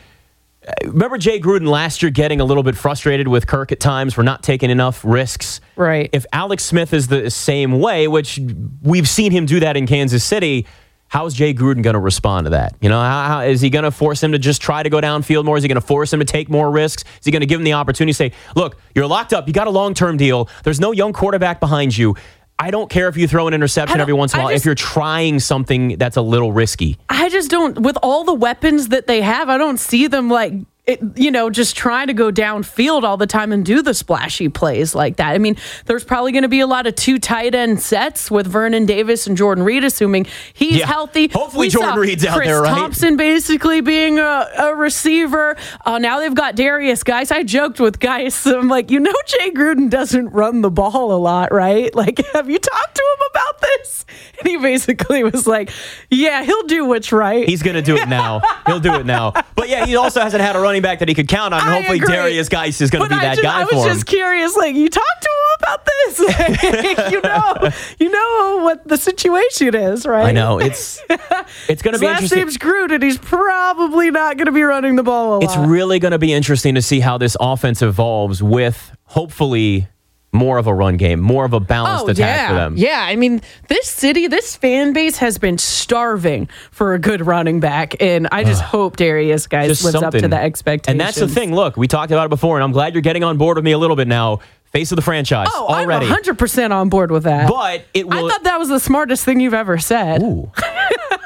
uh, 0.67 0.73
Remember 0.87 1.19
Jay 1.19 1.41
Gruden 1.41 1.69
last 1.69 2.03
year 2.03 2.11
getting 2.11 2.41
a 2.41 2.45
little 2.45 2.63
bit 2.63 2.77
frustrated 2.77 3.29
with 3.29 3.47
Kirk 3.47 3.73
at 3.73 3.81
times 3.81 4.15
for 4.15 4.23
not 4.23 4.43
taking 4.43 4.71
enough 4.71 5.05
risks. 5.05 5.61
Right. 5.77 6.09
If 6.13 6.27
Alex 6.33 6.65
Smith 6.65 6.93
is 6.95 7.09
the 7.09 7.31
same 7.31 7.79
way, 7.81 8.07
which 8.09 8.39
we've 8.83 9.09
seen 9.09 9.33
him 9.33 9.47
do 9.47 9.61
that 9.61 9.77
in 9.77 9.87
Kansas 9.87 10.23
City, 10.25 10.67
how's 11.09 11.35
Jay 11.35 11.53
Gruden 11.55 11.83
going 11.83 11.95
to 11.95 12.01
respond 12.01 12.45
to 12.47 12.51
that? 12.51 12.75
You 12.81 12.89
know, 12.89 13.01
how, 13.01 13.25
how, 13.29 13.41
is 13.41 13.61
he 13.61 13.71
going 13.71 13.85
to 13.85 13.91
force 13.91 14.23
him 14.23 14.33
to 14.33 14.39
just 14.39 14.63
try 14.63 14.83
to 14.83 14.91
go 14.91 15.01
downfield 15.01 15.45
more? 15.45 15.57
Is 15.57 15.63
he 15.65 15.69
going 15.69 15.81
to 15.81 15.87
force 15.87 16.13
him 16.13 16.21
to 16.21 16.25
take 16.25 16.49
more 16.49 16.71
risks? 16.71 17.03
Is 17.19 17.25
he 17.25 17.31
going 17.31 17.41
to 17.41 17.47
give 17.47 17.59
him 17.61 17.65
the 17.65 17.73
opportunity 17.73 18.13
to 18.13 18.17
say, 18.17 18.33
look, 18.55 18.79
you're 18.95 19.07
locked 19.07 19.33
up. 19.33 19.47
You 19.49 19.55
got 19.55 19.67
a 19.67 19.71
long 19.71 19.95
term 19.95 20.17
deal. 20.17 20.49
There's 20.65 20.81
no 20.81 20.93
young 20.93 21.13
quarterback 21.13 21.61
behind 21.61 21.97
you. 21.97 22.15
I 22.61 22.73
don't 22.73 22.91
care 22.91 23.07
if 23.09 23.17
you 23.17 23.29
throw 23.29 23.47
an 23.47 23.55
interception 23.55 24.01
every 24.01 24.13
once 24.13 24.35
in 24.35 24.41
a 24.41 24.43
while. 24.43 24.53
just- 24.53 24.63
if 24.63 24.67
you're 24.67 24.75
trying 24.75 25.39
something 25.39 25.97
that's 25.97 26.17
a 26.17 26.23
little 26.23 26.51
risky, 26.51 26.99
I 27.09 27.29
just 27.29 27.51
don't. 27.51 27.81
With 27.81 27.97
all 28.03 28.25
the 28.25 28.35
weapons 28.35 28.89
that 28.89 29.07
they 29.07 29.21
have, 29.21 29.49
I 29.49 29.59
don't 29.59 29.79
see 29.79 30.09
them 30.09 30.29
like. 30.29 30.53
It, 30.89 31.01
you 31.19 31.31
know, 31.31 31.51
just 31.51 31.77
trying 31.77 32.07
to 32.07 32.15
go 32.15 32.33
downfield 32.33 33.03
all 33.03 33.19
the 33.19 33.27
time 33.27 33.53
and 33.53 33.63
do 33.63 33.83
the 33.83 33.93
splashy 33.93 34.49
plays 34.49 34.95
like 34.95 35.17
that. 35.17 35.35
I 35.35 35.39
mean, 35.39 35.57
there's 35.85 36.03
probably 36.03 36.33
going 36.33 36.43
to 36.45 36.49
be 36.49 36.61
a 36.61 36.67
lot 36.67 36.87
of 36.87 36.95
two 36.95 37.19
tight 37.19 37.55
end 37.55 37.83
sets 37.83 38.31
with 38.31 38.47
Vernon 38.47 38.87
Davis 38.87 39.27
and 39.27 39.37
Jordan 39.37 39.65
Reed, 39.65 39.85
assuming 39.85 40.27
he's 40.55 40.79
Yeah. 40.79 40.87
healthy. 40.87 41.29
Hopefully 41.29 41.67
We 41.67 41.71
Jordan 41.71 41.99
Reed's 41.99 42.25
out 42.25 42.37
Chris 42.37 42.49
there, 42.49 42.63
right? 42.63 42.71
Thompson 42.71 43.19
basically 43.19 43.83
being 43.83 44.19
a, 44.19 44.49
a 44.59 44.75
receiver. 44.75 45.57
Uh, 45.85 45.99
now 45.99 46.21
they've 46.21 46.35
got 46.35 46.57
Derrius 46.57 47.05
Guice. 47.05 47.31
I 47.31 47.43
joked 47.43 47.81
with 47.81 48.01
Guice. 48.01 48.47
I'm 48.47 48.69
like, 48.69 48.91
you 48.91 48.99
know, 48.99 49.13
Jay 49.27 49.51
Gruden 49.51 49.91
doesn't 49.91 50.31
run 50.31 50.63
the 50.63 50.71
ball 50.71 51.13
a 51.13 51.19
lot, 51.21 51.53
right? 51.53 51.95
Like, 51.99 52.25
have 52.33 52.49
you 52.49 52.59
talked 52.61 52.95
to 52.95 53.03
him 53.03 53.27
about 53.33 53.61
this? 53.61 54.07
And 54.39 54.49
he 54.49 54.57
basically 54.57 55.25
was 55.25 55.47
like, 55.49 55.71
yeah, 56.11 56.45
he'll 56.45 56.63
do 56.63 56.85
what's 56.87 57.11
right. 57.13 57.47
he's 57.49 57.63
going 57.63 57.75
to 57.75 57.83
do 57.83 57.97
it 57.97 58.09
now. 58.09 58.41
He'll 58.67 58.79
do 58.81 58.95
it 58.95 59.05
now. 59.07 59.33
But 59.57 59.69
yeah, 59.69 59.85
he 59.85 59.97
also 59.97 60.21
hasn't 60.21 60.41
had 60.43 60.55
a 60.55 60.61
running 60.61 60.78
back 60.81 60.99
that 61.01 61.09
he 61.09 61.15
could 61.15 61.29
count 61.29 61.55
on. 61.55 61.61
And 61.61 61.71
I 61.71 61.75
hopefully 61.77 61.99
agree. 61.99 62.15
Derrius 62.15 62.49
Guice 62.51 62.81
is 62.81 62.91
going 62.91 63.05
to 63.05 63.09
be 63.09 63.15
I 63.17 63.21
that 63.21 63.37
just- 63.37 63.43
guy 63.43 63.61
I 63.61 63.65
was 63.65 63.71
for 63.73 63.89
him. 63.89 63.95
just 63.95 64.07
curious, 64.07 64.57
like 64.57 64.75
you 64.77 64.89
talked 64.89 65.23
to 65.23 65.29
him 65.29 65.57
about 65.61 65.85
this. 65.87 66.19
Like, 66.21 67.13
you 67.13 67.21
know, 67.23 67.71
you 67.99 68.11
know 68.11 68.61
what 68.65 68.87
the 68.87 68.97
situation 68.97 69.75
is, 69.75 70.07
right? 70.07 70.27
I 70.27 70.33
know 70.33 70.59
it's 70.59 71.01
it's 71.69 71.83
going 71.83 71.95
to 71.95 71.99
be 72.01 72.07
last 72.07 72.17
interesting. 72.23 72.39
name's 72.39 72.57
Groot, 72.59 72.93
and 72.93 73.03
he's 73.03 73.19
probably 73.19 74.11
not 74.11 74.37
going 74.37 74.47
to 74.47 74.53
be 74.53 74.63
running 74.63 74.97
the 74.97 75.03
ball 75.03 75.35
a 75.35 75.45
It's 75.45 75.57
lot. 75.57 75.69
really 75.69 75.99
going 75.99 76.13
to 76.13 76.19
be 76.19 76.33
interesting 76.33 76.75
to 76.75 76.83
see 76.83 77.01
how 77.01 77.19
this 77.19 77.37
offense 77.41 77.83
evolves 77.83 78.43
with 78.43 78.93
hopefully 79.05 79.89
more 80.39 80.57
of 80.59 80.67
a 80.67 80.73
run 80.75 80.97
game, 80.97 81.21
more 81.21 81.45
of 81.45 81.53
a 81.53 81.61
balanced 81.61 82.05
Oh 82.05 82.09
attack 82.09 82.19
yeah, 82.39 82.49
for 82.49 82.55
them. 82.55 82.75
yeah. 82.77 83.05
I 83.07 83.17
mean, 83.17 83.43
this 83.69 83.89
city, 83.89 84.27
this 84.29 84.57
fan 84.57 84.93
base 84.93 85.19
has 85.19 85.37
been 85.39 85.59
starving 85.59 86.49
for 86.71 86.95
a 86.95 86.99
good 86.99 87.27
running 87.27 87.61
back, 87.61 88.01
and 88.01 88.29
I 88.33 88.45
just 88.45 88.63
hope 88.63 88.97
Derrius 88.97 89.49
Guice 89.49 89.69
Just 89.69 89.85
lives 89.85 89.97
up 89.97 90.15
to 90.15 90.29
the 90.29 90.37
expectations. 90.41 90.93
And 90.93 91.01
that's 91.01 91.19
the 91.19 91.29
thing. 91.29 91.55
Look, 91.55 91.77
we 91.77 91.89
talked 91.89 92.13
about 92.13 92.27
it 92.27 92.31
before, 92.31 92.57
and 92.57 92.65
I'm 92.65 92.73
glad 92.73 92.95
you're 92.95 93.03
getting 93.03 93.25
on 93.25 93.37
board 93.37 93.57
with 93.57 93.65
me 93.65 93.73
a 93.73 93.79
little 93.79 93.97
bit 93.97 94.09
now. 94.09 94.39
Face 94.73 94.93
of 94.93 94.97
the 94.97 95.03
franchise 95.03 95.49
Oh, 95.51 95.67
already. 95.67 96.05
I'm 96.05 96.11
100 96.13 96.39
percent 96.39 96.75
on 96.75 96.91
board 96.91 97.11
with 97.11 97.23
that. 97.23 97.49
But 97.49 97.87
it 97.95 98.07
will. 98.07 98.27
I 98.27 98.31
thought 98.31 98.43
that 98.45 98.59
was 98.59 98.69
the 98.69 98.79
smartest 98.79 99.25
thing 99.25 99.41
you've 99.41 99.55
ever 99.55 99.79
said. 99.79 100.23
Ooh. 100.23 100.53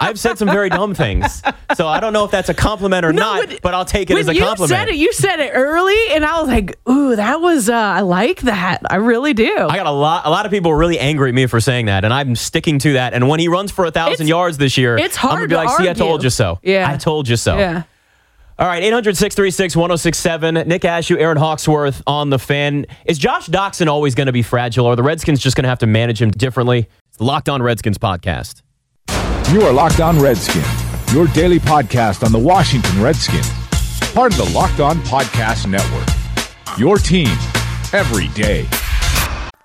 I've 0.03 0.19
said 0.19 0.39
some 0.39 0.49
very 0.49 0.69
dumb 0.69 0.95
things. 0.95 1.43
So 1.77 1.87
I 1.89 2.01
don't 2.01 2.13
know 2.13 2.25
if 2.25 2.31
that's 2.31 2.49
a 2.49 2.55
compliment 2.55 3.05
or 3.07 3.13
not, 3.13 3.49
when- 3.49 3.59
but 3.63 3.75
I'll 3.75 3.85
take 3.85 4.11
it 4.11 4.19
as 4.19 4.29
a 4.29 4.35
you 4.35 4.41
compliment. 4.43 4.71
said 4.71 4.89
it, 4.89 4.97
you 4.97 5.13
said 5.13 5.41
it 5.41 5.51
early, 5.55 5.97
and 6.11 6.25
I 6.25 6.41
was 6.41 6.49
like, 6.49 6.79
"Ooh, 6.89 7.17
that 7.17 7.41
was 7.41 7.69
uh, 7.69 7.75
I 7.75 8.01
like 8.01 8.41
that. 8.43 8.83
I 8.91 8.97
really 8.97 9.33
do." 9.33 9.55
I 9.69 9.77
got 9.77 9.87
a 9.87 9.91
lot. 9.91 10.27
A 10.27 10.31
lot 10.31 10.45
of 10.45 10.53
people 10.53 10.71
are 10.73 10.77
really 10.77 10.99
angry 10.99 11.29
at 11.31 11.35
me 11.35 11.47
for 11.47 11.61
saying 11.61 11.87
that, 11.87 12.05
and 12.05 12.13
I'm 12.13 12.37
sticking 12.37 12.79
to 12.81 12.93
that. 12.95 13.15
And 13.15 13.29
when 13.29 13.41
he 13.41 13.49
runs 13.49 13.71
for 13.71 13.85
a 13.85 13.91
thousand 13.91 14.27
yards 14.29 14.59
this 14.59 14.77
year, 14.77 14.97
it's 14.99 15.17
hard. 15.17 15.33
I'm 15.35 15.39
gonna 15.41 15.49
be 15.49 15.55
like, 15.57 15.71
"See, 15.79 15.89
I 15.89 15.95
told 15.95 16.23
you 16.25 16.31
so. 16.31 16.59
Yeah. 16.63 16.91
I 16.91 16.97
told 16.97 17.29
you 17.29 17.37
so." 17.37 17.57
yeah. 17.59 17.85
All 18.59 18.69
right, 18.69 18.83
800 18.83 19.17
636 19.17 19.75
1067. 19.75 20.55
Nick 20.69 20.83
Ashooh, 20.83 21.19
Erin 21.19 21.39
Hawksworth 21.39 22.03
on 22.07 22.31
the 22.31 22.39
fan. 22.39 22.87
Is 23.07 23.19
Josh 23.19 23.49
Doctson 23.49 23.89
always 23.89 24.15
going 24.15 24.27
to 24.27 24.33
be 24.33 24.43
fragile, 24.43 24.87
or 24.87 24.93
are 24.93 24.97
the 24.97 25.03
Redskins 25.03 25.41
just 25.41 25.57
going 25.57 25.65
to 25.65 25.69
have 25.71 25.79
to 25.81 25.87
manage 25.87 26.21
him 26.21 26.31
differently? 26.31 26.87
It's 27.09 27.17
the 27.17 27.25
Locked 27.25 27.49
On 27.49 27.63
Redskins 27.63 27.99
podcast. 27.99 28.63
You 29.51 29.61
are 29.63 29.73
Locked 29.73 30.01
On 30.01 30.19
Redskins, 30.19 30.67
your 31.13 31.27
daily 31.27 31.59
podcast 31.59 32.25
on 32.25 32.33
the 32.33 32.39
Washington 32.39 33.03
Redskins. 33.03 33.51
Part 34.15 34.33
of 34.33 34.39
the 34.39 34.51
Locked 34.55 34.81
On 34.81 34.97
Podcast 35.01 35.67
Network. 35.69 36.09
Your 36.79 36.97
team 36.97 37.29
every 37.93 38.29
day. 38.29 38.67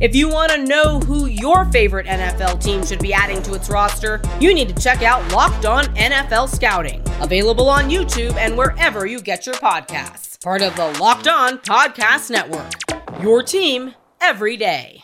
If 0.00 0.16
you 0.16 0.30
want 0.30 0.50
to 0.52 0.64
know 0.64 0.98
who 1.00 1.26
your 1.26 1.66
favorite 1.66 2.06
NFL 2.06 2.64
team 2.64 2.82
should 2.86 3.00
be 3.00 3.12
adding 3.12 3.42
to 3.42 3.52
its 3.52 3.68
roster, 3.68 4.22
you 4.40 4.54
need 4.54 4.74
to 4.74 4.82
check 4.82 5.02
out 5.02 5.30
Locked 5.30 5.66
On 5.66 5.84
NFL 5.94 6.48
Scouting, 6.48 7.02
available 7.20 7.68
on 7.68 7.90
YouTube 7.90 8.34
and 8.36 8.56
wherever 8.56 9.04
you 9.04 9.20
get 9.20 9.44
your 9.44 9.56
podcasts. 9.56 10.42
Part 10.42 10.62
of 10.62 10.74
the 10.74 10.86
Locked 10.98 11.28
On 11.28 11.58
Podcast 11.58 12.30
Network. 12.30 12.72
Your 13.22 13.42
team 13.42 13.94
every 14.22 14.56
day. 14.56 15.02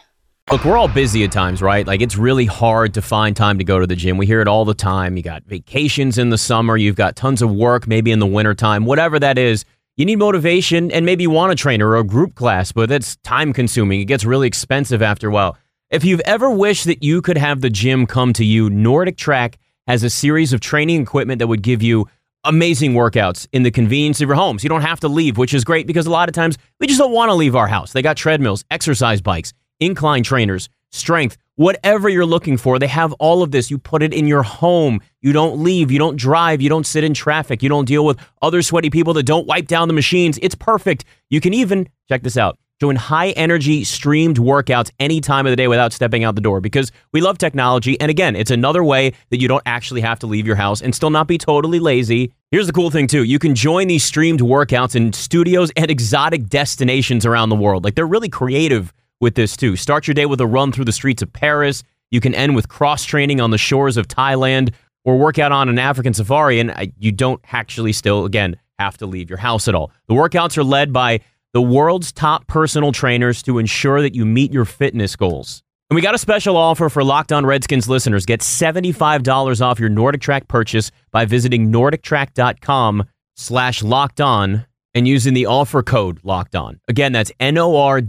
Look, 0.51 0.65
we're 0.65 0.79
all 0.79 0.89
busy 0.89 1.25
at 1.25 1.33
times, 1.33 1.61
right? 1.61 1.87
Like 1.87 2.01
it's 2.01 2.17
really 2.17 2.47
hard 2.47 2.95
to 2.95 3.03
find 3.03 3.37
time 3.37 3.59
to 3.59 3.65
go 3.65 3.79
to 3.79 3.87
the 3.87 3.97
gym. 3.97 4.17
We 4.17 4.25
hear 4.25 4.41
it 4.41 4.49
all 4.49 4.65
the 4.65 4.73
time. 4.73 5.19
You 5.19 5.23
got 5.23 5.43
vacations 5.43 6.17
in 6.17 6.31
the 6.31 6.39
summer, 6.39 6.75
you've 6.75 6.97
got 6.97 7.17
tons 7.17 7.43
of 7.43 7.53
work, 7.53 7.87
maybe 7.87 8.13
in 8.13 8.19
the 8.19 8.27
wintertime, 8.27 8.87
whatever 8.87 9.19
that 9.19 9.37
is. 9.37 9.67
You 9.99 10.05
need 10.05 10.17
motivation 10.17 10.91
and 10.91 11.07
maybe 11.07 11.23
you 11.23 11.31
want 11.31 11.53
a 11.53 11.55
trainer 11.55 11.89
or 11.89 11.97
a 11.97 12.05
group 12.05 12.35
class, 12.35 12.71
but 12.71 12.91
that's 12.91 13.17
time 13.17 13.55
consuming. 13.55 13.99
It 13.99 14.05
gets 14.05 14.27
really 14.27 14.47
expensive 14.47 15.01
after 15.01 15.29
a 15.29 15.33
while. 15.33 15.57
If 15.89 16.05
you've 16.05 16.21
ever 16.27 16.51
wished 16.51 16.85
that 16.85 17.03
you 17.03 17.23
could 17.23 17.39
have 17.39 17.63
the 17.63 17.71
gym 17.71 18.07
come 18.07 18.35
to 18.35 18.45
you, 18.45 18.69
Nordic 18.69 19.17
Track 19.17 19.57
has 19.87 20.03
a 20.03 20.11
series 20.11 20.53
of 20.53 20.61
training 20.61 21.01
equipment 21.01 21.39
that 21.39 21.47
would 21.47 21.63
give 21.63 21.83
you 21.83 22.07
amazing 22.45 22.93
workouts 22.93 23.49
in 23.53 23.63
the 23.63 23.71
convenience 23.71 24.21
of 24.21 24.29
your 24.29 24.37
homes. 24.37 24.63
You 24.63 24.69
don't 24.69 24.83
have 24.83 25.01
to 25.01 25.09
leave, 25.09 25.39
which 25.39 25.55
is 25.55 25.65
great 25.65 25.87
because 25.87 26.05
a 26.05 26.11
lot 26.11 26.29
of 26.29 26.35
times 26.35 26.59
we 26.79 26.87
just 26.87 26.99
don't 26.99 27.13
want 27.13 27.31
to 27.31 27.35
leave 27.35 27.57
our 27.57 27.67
house. 27.67 27.95
They 27.95 28.03
got 28.03 28.19
treadmills, 28.19 28.67
exercise 28.71 29.23
bikes, 29.23 29.55
incline 29.81 30.23
trainers, 30.23 30.69
strength, 30.97 31.37
whatever 31.57 32.09
you're 32.09 32.27
looking 32.27 32.57
for. 32.57 32.79
They 32.79 32.87
have 32.87 33.13
all 33.15 33.43
of 33.43 33.51
this. 33.51 33.71
You 33.71 33.79
put 33.79 34.03
it 34.03 34.13
in 34.13 34.27
your 34.27 34.43
home. 34.43 35.01
You 35.21 35.33
don't 35.33 35.63
leave. 35.63 35.91
You 35.91 35.99
don't 35.99 36.17
drive. 36.17 36.61
You 36.61 36.69
don't 36.69 36.87
sit 36.87 37.05
in 37.05 37.15
traffic. 37.15 37.63
You 37.63 37.69
don't 37.69 37.87
deal 37.87 38.05
with 38.05 38.19
other 38.43 38.63
sweaty 38.63 38.91
people 38.91 39.15
that 39.15 39.25
don't 39.25 39.47
wipe 39.47 39.67
down 39.67 39.89
the 39.89 39.95
machines. 39.95 40.39
It's 40.43 40.55
perfect. 40.55 41.05
You 41.31 41.41
can 41.41 41.55
even, 41.55 41.89
check 42.09 42.23
this 42.23 42.37
out, 42.37 42.59
join 42.79 42.97
high 42.97 43.31
energy 43.31 43.85
streamed 43.85 44.37
workouts 44.37 44.91
any 45.01 45.21
time 45.21 45.47
of 45.47 45.51
the 45.51 45.57
day 45.57 45.67
without 45.67 45.93
stepping 45.93 46.25
out 46.25 46.35
the 46.35 46.43
door 46.43 46.61
because 46.61 46.93
we 47.13 47.21
love 47.21 47.39
technology. 47.39 47.99
And 48.01 48.11
again, 48.11 48.37
it's 48.37 48.51
another 48.51 48.85
way 48.85 49.13
that 49.31 49.41
you 49.41 49.49
don't 49.49 49.63
actually 49.65 50.03
have 50.03 50.19
to 50.21 50.27
leave 50.27 50.47
your 50.47 50.57
house 50.57 50.83
and 50.83 50.95
still 50.95 51.11
not 51.11 51.27
be 51.27 51.39
totally 51.39 51.79
lazy. 51.81 52.33
Here's 52.51 52.67
the 52.67 52.73
cool 52.73 52.91
thing 52.91 53.07
too. 53.07 53.25
You 53.25 53.39
can 53.39 53.55
join 53.55 53.89
these 53.89 54.05
streamed 54.05 54.41
workouts 54.41 54.95
in 54.95 55.13
studios 55.15 55.73
and 55.77 55.91
exotic 55.91 56.49
destinations 56.49 57.25
around 57.25 57.49
the 57.49 57.57
world. 57.57 57.83
Like 57.83 57.95
they're 57.95 58.07
really 58.07 58.29
creative 58.29 58.93
with 59.21 59.35
this 59.35 59.57
too. 59.57 59.77
Start 59.77 60.07
your 60.07 60.15
day 60.15 60.27
with 60.27 60.41
a 60.41 60.47
run 60.47 60.73
through 60.73 60.85
the 60.85 60.93
streets 60.93 61.23
of 61.23 61.33
Paris. 61.33 61.83
You 62.11 62.21
can 62.21 62.35
end 62.35 62.55
with 62.55 62.69
cross 62.69 63.05
training 63.05 63.41
on 63.41 63.51
the 63.51 63.59
shores 63.59 63.97
of 63.97 64.09
Thailand 64.09 64.73
or 65.05 65.19
work 65.19 65.39
out 65.39 65.53
on 65.53 65.69
an 65.69 65.79
African 65.79 66.15
safari. 66.15 66.61
And 66.61 66.71
uh, 66.71 66.87
you 66.99 67.13
don't 67.13 67.41
actually 67.53 67.93
still, 67.93 68.25
again, 68.25 68.57
have 68.79 68.99
to 68.99 69.07
leave 69.07 69.31
your 69.31 69.39
house 69.39 69.69
at 69.69 69.75
all. 69.75 69.91
The 70.09 70.15
workouts 70.15 70.59
are 70.59 70.65
led 70.65 70.93
by 70.93 71.21
the 71.53 71.63
world's 71.63 72.13
top 72.13 72.47
personal 72.47 72.93
trainers 72.93 73.43
to 73.45 73.59
ensure 73.59 74.03
that 74.03 74.15
you 74.15 74.27
meet 74.27 74.53
your 74.53 74.65
fitness 74.65 75.17
goals. 75.17 75.63
And 75.89 75.95
we 75.95 76.03
got 76.03 76.15
a 76.15 76.19
special 76.19 76.57
offer 76.57 76.89
for 76.89 77.05
Locked 77.05 77.33
On 77.33 77.47
Redskins 77.47 77.89
listeners. 77.89 78.27
Get 78.27 78.41
$75 78.41 79.61
off 79.61 79.79
your 79.79 79.89
Nordic 79.89 80.21
Track 80.21 80.49
purchase 80.49 80.91
by 81.13 81.25
visiting 81.25 81.73
nordictrack.com 81.73 83.05
slash 83.37 83.83
locked 83.83 84.21
on 84.21 84.67
and 84.97 85.07
using 85.07 85.35
the 85.35 85.47
offer 85.47 85.83
code 85.83 86.19
locked 86.25 86.57
on. 86.57 86.81
Again, 86.89 87.13
that's 87.13 87.31
N-O-R-D-I-C-T-R-A-C 87.39 88.07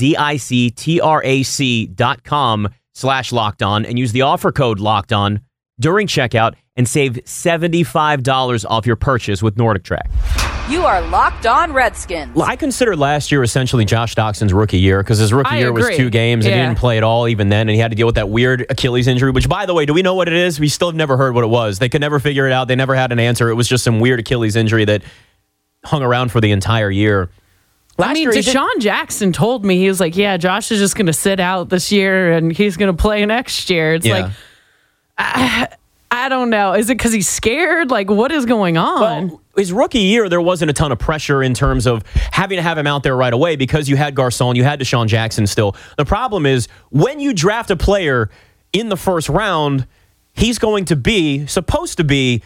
dot 1.88 2.24
com 2.24 2.70
slash 2.96 3.32
locked 3.34 3.62
on 3.62 3.86
and 3.86 4.00
use 4.00 4.14
the 4.14 4.22
offer 4.22 4.54
code 4.54 4.80
locked 4.80 5.12
on 5.12 5.42
during 5.80 6.08
checkout 6.08 6.56
and 6.78 6.88
save 6.88 7.14
$75 7.26 8.66
off 8.70 8.86
your 8.86 8.96
purchase 8.96 9.44
with 9.44 9.58
Nordic 9.58 9.84
Track. 9.84 10.10
You 10.70 10.86
are 10.86 11.02
Locked 11.10 11.46
On 11.46 11.74
Redskins. 11.74 12.36
Well, 12.36 12.46
I 12.46 12.56
consider 12.56 12.96
last 12.96 13.32
year 13.32 13.44
essentially 13.44 13.84
Josh 13.86 14.16
Doctson's 14.16 14.54
rookie 14.54 14.80
year 14.80 15.02
because 15.02 15.18
his 15.18 15.34
rookie 15.34 15.50
I 15.50 15.60
year 15.60 15.74
was 15.74 15.90
two 15.96 16.10
games 16.10 16.46
and 16.46 16.54
he 16.54 16.62
didn't 16.62 16.78
play 16.78 16.98
at 16.98 17.04
all 17.04 17.28
even 17.28 17.50
then, 17.50 17.62
and 17.62 17.70
he 17.72 17.80
had 17.80 17.92
to 17.92 17.96
deal 17.96 18.06
with 18.06 18.16
that 18.16 18.30
weird 18.30 18.66
Achilles 18.70 19.08
injury. 19.08 19.32
Which, 19.32 19.48
by 19.48 19.66
the 19.66 19.74
way, 19.74 19.86
do 19.86 19.94
we 19.94 20.02
know 20.02 20.16
what 20.16 20.28
it 20.28 20.34
is? 20.34 20.60
We 20.60 20.68
still 20.68 20.90
have 20.90 20.96
never 20.96 21.16
heard 21.18 21.34
what 21.36 21.44
it 21.44 21.50
was. 21.50 21.80
They 21.80 21.90
could 21.90 22.02
never 22.02 22.20
figure 22.20 22.48
it 22.48 22.54
out. 22.54 22.68
They 22.68 22.76
never 22.76 22.96
had 22.96 23.12
an 23.14 23.20
answer. 23.20 23.50
It 23.50 23.56
was 23.56 23.68
just 23.68 23.84
some 23.84 24.00
weird 24.02 24.20
Achilles 24.20 24.56
injury 24.58 24.84
that 24.86 25.04
hung 25.88 26.04
around 26.04 26.32
for 26.32 26.40
the 26.42 26.52
entire 26.52 26.92
year. 26.92 27.30
Last 27.98 28.10
I 28.10 28.14
mean, 28.14 28.32
he 28.32 28.42
did- 28.42 28.46
DeSean 28.56 28.80
Jackson 28.80 29.34
told 29.34 29.66
me 29.66 29.78
he 29.78 29.88
was 29.88 30.00
like, 30.00 30.16
"Yeah, 30.16 30.38
Josh 30.38 30.72
is 30.72 30.80
just 30.80 30.96
going 30.96 31.08
to 31.08 31.14
sit 31.14 31.40
out 31.40 31.70
this 31.70 31.92
year 31.92 32.34
and 32.34 32.56
he's 32.56 32.78
going 32.78 32.96
to 32.96 33.02
play 33.02 33.26
next 33.26 33.70
year." 33.70 33.96
It's 33.96 34.06
Yeah. 34.06 34.14
like, 34.22 34.32
I, 35.18 35.68
I 36.12 36.30
don't 36.30 36.50
know. 36.50 36.74
Is 36.74 36.90
it 36.90 36.98
because 36.98 37.12
he's 37.12 37.28
scared? 37.28 37.90
Like, 37.90 38.10
what 38.10 38.32
is 38.32 38.46
going 38.46 38.78
on? 38.78 39.28
Well, 39.30 39.42
his 39.58 39.74
rookie 39.74 40.00
year, 40.00 40.30
there 40.30 40.40
wasn't 40.42 40.70
a 40.70 40.74
ton 40.74 40.92
of 40.92 41.00
pressure 41.00 41.42
in 41.42 41.54
terms 41.56 41.88
of 41.88 42.04
having 42.32 42.58
to 42.58 42.62
have 42.62 42.78
him 42.78 42.86
out 42.88 43.02
there 43.04 43.16
right 43.16 43.34
away 43.34 43.56
because 43.56 43.90
you 43.90 43.98
had 43.98 44.14
Garcon, 44.14 44.56
you 44.56 44.64
had 44.64 44.80
DeSean 44.80 45.08
Jackson 45.08 45.48
still. 45.48 45.76
The 45.98 46.06
problem 46.06 46.46
is 46.46 46.68
when 46.92 47.20
you 47.20 47.34
draft 47.34 47.72
a 47.72 47.76
player 47.76 48.30
in 48.74 48.90
the 48.90 48.98
first 48.98 49.28
round, 49.28 49.88
he's 50.34 50.60
going 50.60 50.86
to 50.86 50.96
be, 50.96 51.48
supposed 51.48 51.98
to 51.98 52.04
be, 52.04 52.44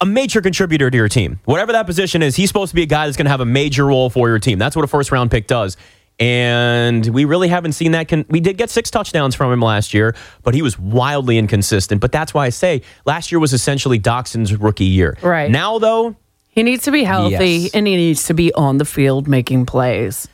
a 0.00 0.06
major 0.06 0.40
contributor 0.40 0.90
to 0.90 0.96
your 0.96 1.08
team. 1.08 1.40
Whatever 1.44 1.72
that 1.72 1.86
position 1.86 2.22
is, 2.22 2.36
he's 2.36 2.48
supposed 2.48 2.70
to 2.70 2.74
be 2.76 2.82
a 2.82 2.86
guy 2.86 3.06
that's 3.06 3.16
going 3.16 3.26
to 3.26 3.30
have 3.30 3.40
a 3.40 3.44
major 3.46 3.86
role 3.86 4.08
for 4.10 4.28
your 4.28 4.38
team. 4.38 4.58
That's 4.58 4.74
what 4.74 4.84
a 4.84 4.88
first 4.88 5.12
round 5.12 5.30
pick 5.30 5.46
does. 5.46 5.76
And 6.18 7.06
we 7.06 7.24
really 7.24 7.48
haven't 7.48 7.72
seen 7.72 7.92
that. 7.92 8.08
Con- 8.08 8.26
we 8.28 8.40
did 8.40 8.58
get 8.58 8.68
six 8.70 8.90
touchdowns 8.90 9.34
from 9.34 9.50
him 9.52 9.60
last 9.60 9.94
year, 9.94 10.14
but 10.42 10.54
he 10.54 10.60
was 10.60 10.78
wildly 10.78 11.38
inconsistent. 11.38 12.00
But 12.00 12.12
that's 12.12 12.34
why 12.34 12.44
I 12.46 12.50
say 12.50 12.82
last 13.06 13.32
year 13.32 13.38
was 13.38 13.54
essentially 13.54 13.98
Doctson's 13.98 14.54
rookie 14.54 14.84
year. 14.84 15.16
Right. 15.22 15.50
Now, 15.50 15.78
though, 15.78 16.16
he 16.50 16.62
needs 16.62 16.84
to 16.84 16.90
be 16.90 17.04
healthy 17.04 17.56
Yes. 17.56 17.70
and 17.74 17.86
he 17.86 17.96
needs 17.96 18.24
to 18.24 18.34
be 18.34 18.52
on 18.52 18.76
the 18.78 18.84
field 18.84 19.28
making 19.28 19.64
plays. 19.66 20.28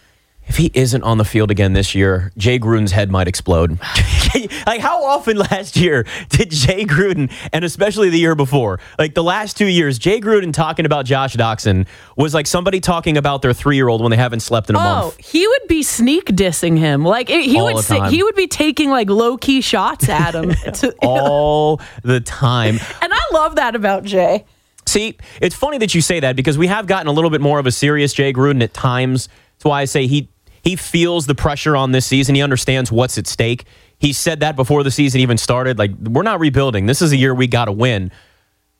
If 0.48 0.58
he 0.58 0.70
isn't 0.74 1.02
on 1.02 1.18
the 1.18 1.24
field 1.24 1.50
again 1.50 1.72
this 1.72 1.94
year, 1.94 2.30
Jay 2.36 2.58
Gruden's 2.58 2.92
head 2.92 3.10
might 3.10 3.26
explode. 3.26 3.78
like, 4.66 4.80
how 4.80 5.04
often 5.04 5.36
last 5.36 5.76
year 5.76 6.06
did 6.28 6.50
Jay 6.52 6.84
Gruden, 6.84 7.32
and 7.52 7.64
especially 7.64 8.10
the 8.10 8.18
year 8.18 8.34
before, 8.36 8.78
like 8.98 9.14
the 9.14 9.24
last 9.24 9.56
two 9.56 9.66
years, 9.66 9.98
Jay 9.98 10.20
Gruden 10.20 10.52
talking 10.52 10.86
about 10.86 11.04
Josh 11.04 11.34
Doctson 11.34 11.86
was 12.16 12.32
like 12.32 12.46
somebody 12.46 12.78
talking 12.80 13.16
about 13.16 13.42
their 13.42 13.52
three 13.52 13.74
year 13.76 13.88
old 13.88 14.00
when 14.02 14.10
they 14.10 14.16
haven't 14.16 14.40
slept 14.40 14.70
in 14.70 14.76
a 14.76 14.78
Oh, 14.78 14.82
month. 14.82 15.16
he 15.18 15.46
would 15.46 15.66
be 15.68 15.82
sneak 15.82 16.26
dissing 16.26 16.78
him. 16.78 17.04
Like 17.04 17.28
it, 17.28 17.44
he 17.44 17.58
All 17.58 17.74
would 17.74 17.84
time. 17.84 18.12
he 18.12 18.22
would 18.22 18.36
be 18.36 18.46
taking 18.46 18.88
like 18.88 19.10
low 19.10 19.36
key 19.36 19.60
shots 19.60 20.08
at 20.08 20.34
him. 20.34 20.50
to- 20.74 20.94
All 21.02 21.80
the 22.02 22.20
time. 22.20 22.78
and 23.02 23.12
I 23.12 23.20
love 23.32 23.56
that 23.56 23.74
about 23.74 24.04
Jay. 24.04 24.44
See, 24.86 25.16
it's 25.40 25.56
funny 25.56 25.78
that 25.78 25.92
you 25.94 26.00
say 26.00 26.20
that 26.20 26.36
because 26.36 26.56
we 26.56 26.68
have 26.68 26.86
gotten 26.86 27.08
a 27.08 27.12
little 27.12 27.30
bit 27.30 27.40
more 27.40 27.58
of 27.58 27.66
a 27.66 27.72
serious 27.72 28.12
Jay 28.12 28.32
Gruden 28.32 28.62
at 28.62 28.72
times. 28.72 29.28
That's 29.56 29.64
why 29.64 29.80
I 29.80 29.84
say 29.86 30.06
he 30.06 30.28
he 30.66 30.74
feels 30.74 31.26
the 31.26 31.34
pressure 31.36 31.76
on 31.76 31.92
this 31.92 32.04
season. 32.04 32.34
He 32.34 32.42
understands 32.42 32.90
what's 32.90 33.16
at 33.18 33.28
stake. 33.28 33.66
He 33.98 34.12
said 34.12 34.40
that 34.40 34.56
before 34.56 34.82
the 34.82 34.90
season 34.90 35.20
even 35.20 35.38
started. 35.38 35.78
Like, 35.78 35.92
we're 35.92 36.24
not 36.24 36.40
rebuilding. 36.40 36.86
This 36.86 37.00
is 37.00 37.12
a 37.12 37.16
year 37.16 37.32
we 37.32 37.46
got 37.46 37.66
to 37.66 37.72
win. 37.72 38.10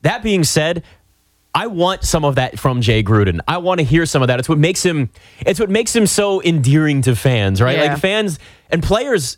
That 0.01 0.21
being 0.21 0.43
said, 0.43 0.83
I 1.55 1.67
want 1.67 2.03
some 2.03 2.25
of 2.25 2.35
that 2.35 2.59
from 2.59 2.81
Jay 2.81 3.03
Gruden. 3.03 3.39
I 3.47 3.59
want 3.59 3.79
to 3.79 3.85
hear 3.85 4.05
some 4.05 4.21
of 4.21 4.27
that. 4.27 4.37
It's 4.37 4.49
what 4.49 4.57
makes 4.57 4.83
him 4.83 5.09
it's 5.45 5.61
what 5.61 5.69
makes 5.69 5.95
him 5.95 6.07
so 6.07 6.41
endearing 6.43 7.03
to 7.03 7.15
fans, 7.15 7.61
right? 7.61 7.77
Yeah. 7.77 7.93
Like 7.93 8.01
fans 8.01 8.37
and 8.69 8.83
players 8.83 9.37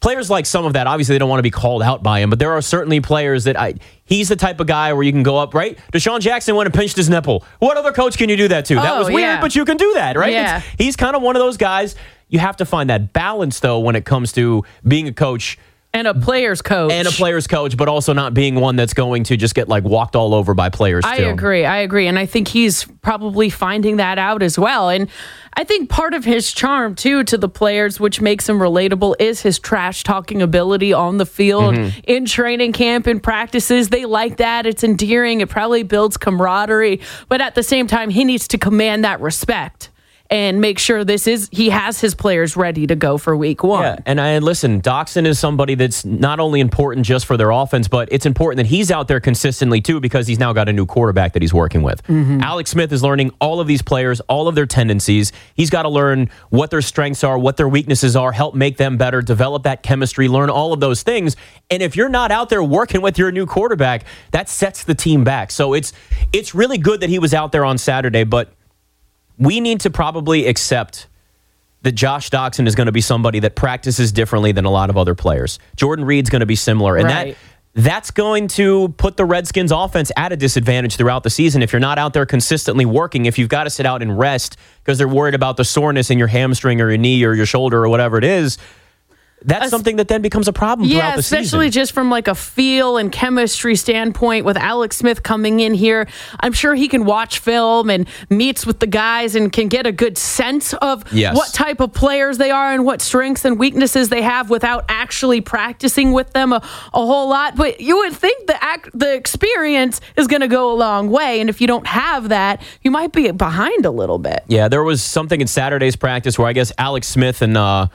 players 0.00 0.30
like 0.30 0.46
some 0.46 0.64
of 0.64 0.72
that, 0.72 0.86
obviously 0.86 1.14
they 1.14 1.18
don't 1.18 1.28
want 1.28 1.38
to 1.38 1.42
be 1.44 1.50
called 1.50 1.82
out 1.82 2.02
by 2.02 2.20
him, 2.20 2.30
but 2.30 2.38
there 2.38 2.52
are 2.52 2.62
certainly 2.62 3.00
players 3.00 3.44
that 3.44 3.58
I 3.58 3.74
he's 4.04 4.28
the 4.28 4.36
type 4.36 4.58
of 4.60 4.66
guy 4.66 4.92
where 4.92 5.02
you 5.02 5.12
can 5.12 5.22
go 5.22 5.36
up, 5.36 5.54
right? 5.54 5.78
DeSean 5.92 6.20
Jackson 6.20 6.54
went 6.56 6.66
and 6.66 6.74
pinched 6.74 6.96
his 6.96 7.08
nipple. 7.10 7.44
What 7.58 7.76
other 7.76 7.92
coach 7.92 8.16
can 8.18 8.28
you 8.28 8.36
do 8.36 8.48
that 8.48 8.64
to? 8.66 8.74
that 8.76 8.94
Oh, 8.94 8.98
was 9.00 9.08
weird, 9.08 9.20
yeah. 9.20 9.40
but 9.40 9.54
you 9.54 9.64
can 9.64 9.76
do 9.76 9.92
that, 9.94 10.16
right? 10.16 10.32
Yeah. 10.32 10.56
It's- 10.58 10.74
he's 10.78 10.96
kind 10.96 11.14
of 11.14 11.22
one 11.22 11.36
of 11.36 11.40
those 11.40 11.56
guys. 11.56 11.94
You 12.28 12.38
have 12.38 12.56
to 12.58 12.64
find 12.64 12.88
that 12.90 13.12
balance 13.12 13.60
though 13.60 13.78
when 13.80 13.96
it 13.96 14.04
comes 14.04 14.32
to 14.32 14.64
being 14.86 15.06
a 15.08 15.12
coach 15.12 15.58
And 15.92 16.06
a 16.06 16.14
player's 16.14 16.62
coach. 16.62 16.92
and 16.92 17.08
a 17.08 17.10
player's 17.10 17.48
coach, 17.48 17.76
but 17.76 17.88
also 17.88 18.12
not 18.12 18.32
being 18.32 18.54
one 18.54 18.76
that's 18.76 18.94
going 18.94 19.24
to 19.24 19.36
just 19.36 19.56
get 19.56 19.68
like 19.68 19.82
walked 19.82 20.14
all 20.14 20.34
over 20.34 20.54
by 20.54 20.68
players. 20.68 21.04
I 21.04 21.18
too. 21.18 21.28
agree. 21.28 21.64
I 21.64 21.78
agree. 21.78 22.06
And 22.06 22.16
I 22.16 22.26
think 22.26 22.46
he's 22.46 22.84
probably 23.02 23.50
finding 23.50 23.96
that 23.96 24.16
out 24.16 24.40
as 24.40 24.56
well. 24.56 24.88
And 24.88 25.08
I 25.54 25.64
think 25.64 25.90
part 25.90 26.14
of 26.14 26.24
his 26.24 26.52
charm, 26.52 26.94
too, 26.94 27.24
to 27.24 27.36
the 27.36 27.48
players, 27.48 27.98
which 27.98 28.20
makes 28.20 28.48
him 28.48 28.60
relatable, 28.60 29.16
is 29.18 29.42
his 29.42 29.58
trash 29.58 30.04
talking 30.04 30.40
ability 30.40 30.92
on 30.92 31.18
the 31.18 31.26
field, 31.26 31.74
Mm-hmm. 31.74 31.98
in 32.04 32.24
training 32.24 32.72
camp, 32.72 33.08
in 33.08 33.18
practices. 33.18 33.88
They 33.88 34.04
like 34.04 34.36
that. 34.36 34.66
It's 34.66 34.84
endearing. 34.84 35.40
It 35.40 35.48
probably 35.48 35.82
builds 35.82 36.16
camaraderie. 36.16 37.00
But 37.28 37.40
at 37.40 37.56
the 37.56 37.64
same 37.64 37.88
time, 37.88 38.10
he 38.10 38.24
needs 38.24 38.46
to 38.48 38.58
command 38.58 39.02
that 39.04 39.20
respect 39.20 39.90
and 40.30 40.60
make 40.60 40.78
sure 40.78 41.04
this 41.04 41.26
is, 41.26 41.48
he 41.50 41.70
has 41.70 42.00
his 42.00 42.14
players 42.14 42.56
ready 42.56 42.86
to 42.86 42.94
go 42.94 43.18
for 43.18 43.36
week 43.36 43.64
one. 43.64 43.82
Yeah, 43.82 43.98
and 44.06 44.20
I 44.20 44.38
listen. 44.38 44.80
Doctson 44.80 45.26
is 45.26 45.40
somebody 45.40 45.74
that's 45.74 46.04
not 46.04 46.38
only 46.38 46.60
important 46.60 47.04
just 47.04 47.26
for 47.26 47.36
their 47.36 47.50
offense, 47.50 47.88
but 47.88 48.08
it's 48.12 48.26
important 48.26 48.58
that 48.58 48.66
he's 48.66 48.92
out 48.92 49.08
there 49.08 49.18
consistently 49.18 49.80
too 49.80 49.98
because 49.98 50.28
he's 50.28 50.38
now 50.38 50.52
got 50.52 50.68
a 50.68 50.72
new 50.72 50.86
quarterback 50.86 51.32
that 51.32 51.42
he's 51.42 51.52
working 51.52 51.82
with. 51.82 52.02
Mm-hmm. 52.04 52.40
Alex 52.42 52.70
Smith 52.70 52.92
is 52.92 53.02
learning 53.02 53.32
all 53.40 53.58
of 53.60 53.66
these 53.66 53.82
players, 53.82 54.20
all 54.20 54.46
of 54.46 54.54
their 54.54 54.66
tendencies. 54.66 55.32
He's 55.54 55.68
got 55.68 55.82
to 55.82 55.88
learn 55.88 56.30
what 56.50 56.70
their 56.70 56.82
strengths 56.82 57.24
are, 57.24 57.36
what 57.36 57.56
their 57.56 57.68
weaknesses 57.68 58.14
are, 58.14 58.30
help 58.30 58.54
make 58.54 58.76
them 58.76 58.96
better, 58.96 59.22
develop 59.22 59.64
that 59.64 59.82
chemistry, 59.82 60.28
learn 60.28 60.48
all 60.48 60.72
of 60.72 60.78
those 60.78 61.02
things. 61.02 61.34
And 61.70 61.82
if 61.82 61.96
you're 61.96 62.08
not 62.08 62.30
out 62.30 62.50
there 62.50 62.62
working 62.62 63.02
with 63.02 63.18
your 63.18 63.32
new 63.32 63.46
quarterback, 63.46 64.04
that 64.30 64.48
sets 64.48 64.84
the 64.84 64.94
team 64.94 65.24
back. 65.24 65.50
So 65.50 65.74
it's 65.74 65.92
it's 66.32 66.54
really 66.54 66.78
good 66.78 67.00
that 67.00 67.10
he 67.10 67.18
was 67.18 67.34
out 67.34 67.50
there 67.50 67.64
on 67.64 67.78
Saturday, 67.78 68.22
but 68.22 68.52
we 69.40 69.58
need 69.58 69.80
to 69.80 69.90
probably 69.90 70.46
accept 70.46 71.08
that 71.82 71.92
Josh 71.92 72.30
Doctson 72.30 72.66
is 72.68 72.74
going 72.74 72.86
to 72.86 72.92
be 72.92 73.00
somebody 73.00 73.40
that 73.40 73.56
practices 73.56 74.12
differently 74.12 74.52
than 74.52 74.66
a 74.66 74.70
lot 74.70 74.90
of 74.90 74.98
other 74.98 75.14
players. 75.14 75.58
Jordan 75.76 76.04
Reed's 76.04 76.28
going 76.30 76.40
to 76.40 76.46
be 76.46 76.56
similar, 76.56 76.96
and 76.96 77.06
Right. 77.06 77.36
that 77.74 77.82
that's 77.82 78.10
going 78.10 78.48
to 78.48 78.88
put 78.98 79.16
the 79.16 79.24
Redskins 79.24 79.70
offense 79.70 80.10
at 80.16 80.32
a 80.32 80.36
disadvantage 80.36 80.96
throughout 80.96 81.22
the 81.22 81.30
season 81.30 81.62
if 81.62 81.72
you're 81.72 81.80
not 81.80 81.98
out 81.98 82.12
there 82.12 82.26
consistently 82.26 82.84
working. 82.84 83.26
If 83.26 83.38
you've 83.38 83.48
got 83.48 83.64
to 83.64 83.70
sit 83.70 83.86
out 83.86 84.02
and 84.02 84.18
rest 84.18 84.56
because 84.82 84.98
they're 84.98 85.08
worried 85.08 85.34
about 85.36 85.56
the 85.56 85.64
soreness 85.64 86.10
in 86.10 86.18
your 86.18 86.26
hamstring 86.26 86.80
or 86.80 86.88
your 86.88 86.98
knee 86.98 87.24
or 87.24 87.32
your 87.32 87.46
shoulder 87.46 87.84
or 87.84 87.88
whatever 87.88 88.18
it 88.18 88.24
is, 88.24 88.58
that's 89.44 89.64
Es- 89.66 89.70
something 89.70 89.96
that 89.96 90.08
then 90.08 90.22
becomes 90.22 90.48
a 90.48 90.52
problem 90.52 90.88
Yeah, 90.88 90.96
throughout 90.98 91.14
the 91.14 91.20
especially 91.20 91.66
season. 91.68 91.80
just 91.80 91.92
from 91.92 92.10
like 92.10 92.28
a 92.28 92.34
feel 92.34 92.96
and 92.96 93.10
chemistry 93.10 93.76
standpoint 93.76 94.44
with 94.44 94.56
Alex 94.56 94.96
Smith 94.98 95.22
coming 95.22 95.60
in 95.60 95.74
here. 95.74 96.06
I'm 96.40 96.52
sure 96.52 96.74
he 96.74 96.88
can 96.88 97.04
watch 97.04 97.38
film 97.38 97.88
and 97.90 98.06
meets 98.28 98.66
with 98.66 98.80
the 98.80 98.86
guys 98.86 99.34
and 99.34 99.52
can 99.52 99.68
get 99.68 99.86
a 99.86 99.92
good 99.92 100.18
sense 100.18 100.74
of 100.74 101.04
Yes. 101.12 101.34
what 101.36 101.52
type 101.54 101.80
of 101.80 101.92
players 101.92 102.38
they 102.38 102.50
are 102.50 102.72
and 102.72 102.84
what 102.84 103.00
strengths 103.00 103.44
and 103.44 103.58
weaknesses 103.58 104.08
they 104.10 104.22
have 104.22 104.50
without 104.50 104.84
actually 104.88 105.40
practicing 105.40 106.12
with 106.12 106.32
them 106.32 106.52
a, 106.52 106.56
a 106.56 106.60
whole 106.92 107.28
lot. 107.28 107.56
But 107.56 107.80
you 107.80 107.96
would 107.98 108.12
think 108.12 108.46
the 108.46 108.62
act, 108.62 108.90
the 108.92 109.14
experience 109.14 110.00
is 110.16 110.26
going 110.26 110.40
to 110.42 110.48
go 110.48 110.72
a 110.72 110.76
long 110.76 111.10
way, 111.10 111.40
and 111.40 111.48
if 111.48 111.60
you 111.60 111.66
don't 111.66 111.86
have 111.86 112.28
that, 112.28 112.60
you 112.82 112.90
might 112.90 113.12
be 113.12 113.30
behind 113.30 113.86
a 113.86 113.90
little 113.90 114.18
bit. 114.18 114.44
Yeah, 114.48 114.68
there 114.68 114.84
was 114.84 115.02
something 115.02 115.40
in 115.40 115.46
Saturday's 115.46 115.96
practice 115.96 116.38
where 116.38 116.48
I 116.48 116.52
guess 116.52 116.72
Alex 116.78 117.06
Smith 117.08 117.42
and 117.42 117.56
uh, 117.56 117.86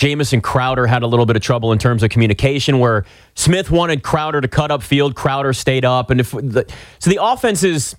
Jamison 0.00 0.40
Crowder 0.40 0.86
had 0.86 1.02
a 1.02 1.06
little 1.06 1.26
bit 1.26 1.36
of 1.36 1.42
trouble 1.42 1.72
in 1.72 1.78
terms 1.78 2.02
of 2.02 2.08
communication. 2.08 2.78
Where 2.78 3.04
Smith 3.34 3.70
wanted 3.70 4.02
Crowder 4.02 4.40
to 4.40 4.48
cut 4.48 4.70
up 4.70 4.82
field, 4.82 5.14
Crowder 5.14 5.52
stayed 5.52 5.84
up, 5.84 6.08
and 6.08 6.20
if 6.20 6.30
the, 6.30 6.64
so, 6.98 7.10
the 7.10 7.22
offense 7.22 7.62
is 7.62 7.94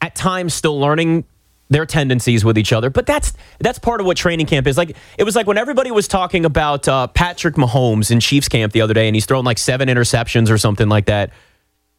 at 0.00 0.16
times 0.16 0.54
still 0.54 0.80
learning 0.80 1.24
their 1.68 1.86
tendencies 1.86 2.44
with 2.44 2.58
each 2.58 2.72
other. 2.72 2.90
But 2.90 3.06
that's 3.06 3.32
that's 3.60 3.78
part 3.78 4.00
of 4.00 4.08
what 4.08 4.16
training 4.16 4.46
camp 4.46 4.66
is. 4.66 4.76
Like 4.76 4.96
it 5.18 5.22
was 5.22 5.36
like 5.36 5.46
when 5.46 5.56
everybody 5.56 5.92
was 5.92 6.08
talking 6.08 6.44
about 6.44 6.88
uh, 6.88 7.06
Patrick 7.06 7.54
Mahomes 7.54 8.10
in 8.10 8.18
Chiefs 8.18 8.48
camp 8.48 8.72
the 8.72 8.80
other 8.80 8.94
day, 8.94 9.06
and 9.06 9.14
he's 9.14 9.26
thrown 9.26 9.44
like 9.44 9.58
seven 9.58 9.88
interceptions 9.88 10.50
or 10.50 10.58
something 10.58 10.88
like 10.88 11.06
that. 11.06 11.30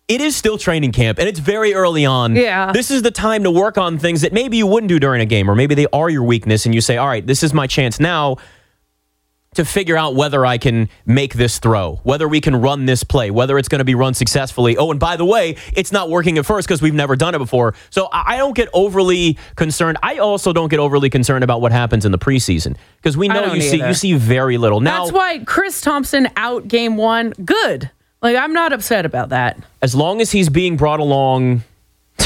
It 0.10 0.20
is 0.20 0.36
still 0.36 0.58
training 0.58 0.92
camp, 0.92 1.20
and 1.20 1.28
it's 1.30 1.40
very 1.40 1.74
early 1.74 2.06
on. 2.06 2.36
Yeah. 2.36 2.74
This 2.74 2.92
is 2.92 3.02
the 3.02 3.12
time 3.12 3.44
to 3.44 3.52
work 3.52 3.78
on 3.78 3.98
things 3.98 4.22
that 4.22 4.34
maybe 4.34 4.58
you 4.58 4.68
wouldn't 4.68 4.90
do 4.90 5.00
during 5.00 5.22
a 5.22 5.26
game, 5.26 5.50
or 5.50 5.56
maybe 5.56 5.74
they 5.74 5.88
are 5.94 6.10
your 6.10 6.24
weakness, 6.24 6.66
and 6.66 6.76
you 6.76 6.82
say, 6.82 6.98
"All 6.98 7.08
right, 7.08 7.26
this 7.26 7.44
is 7.44 7.54
my 7.54 7.66
chance 7.66 7.98
now." 7.98 8.36
To 9.58 9.66
figure 9.66 9.98
out 9.98 10.14
whether 10.14 10.46
I 10.46 10.60
can 10.60 10.88
make 11.08 11.34
this 11.34 11.58
throw, 11.58 12.00
whether 12.04 12.28
we 12.28 12.42
can 12.42 12.56
run 12.56 12.86
this 12.86 13.04
play, 13.04 13.32
whether 13.32 13.58
it's 13.58 13.68
going 13.68 13.80
to 13.80 13.86
be 13.86 13.96
run 13.96 14.14
successfully. 14.14 14.78
Oh, 14.78 14.92
and 14.92 15.00
by 15.00 15.16
the 15.16 15.26
way, 15.26 15.56
it's 15.74 15.92
not 15.92 16.12
working 16.12 16.38
at 16.38 16.46
first 16.46 16.68
because 16.68 16.80
we've 16.80 16.94
never 16.94 17.16
done 17.16 17.34
it 17.34 17.40
before. 17.40 17.74
So 17.90 18.08
I 18.14 18.38
don't 18.38 18.56
get 18.56 18.70
overly 18.72 19.36
concerned. 19.56 19.98
I 20.04 20.20
also 20.20 20.54
don't 20.54 20.70
get 20.70 20.80
overly 20.80 21.10
concerned 21.10 21.44
about 21.44 21.60
what 21.60 21.72
happens 21.72 22.06
in 22.06 22.12
the 22.12 22.20
preseason 22.20 22.78
because 22.98 23.18
we 23.18 23.30
know 23.30 23.54
you 23.54 23.62
see 23.62 23.78
you 23.78 23.96
see 23.96 24.14
very 24.14 24.60
little. 24.60 24.80
Now, 24.80 25.06
That's 25.06 25.12
why 25.12 25.40
Chris 25.40 25.82
Thompson 25.82 26.28
out 26.36 26.68
game 26.68 26.96
one, 26.96 27.32
good. 27.44 27.90
Like 28.22 28.36
I'm 28.36 28.54
not 28.54 28.74
upset 28.74 29.08
about 29.08 29.30
that. 29.30 29.58
as 29.82 29.96
long 29.96 30.22
as 30.22 30.32
he's 30.32 30.50
being 30.50 30.78
brought 30.78 31.00
along 31.00 31.64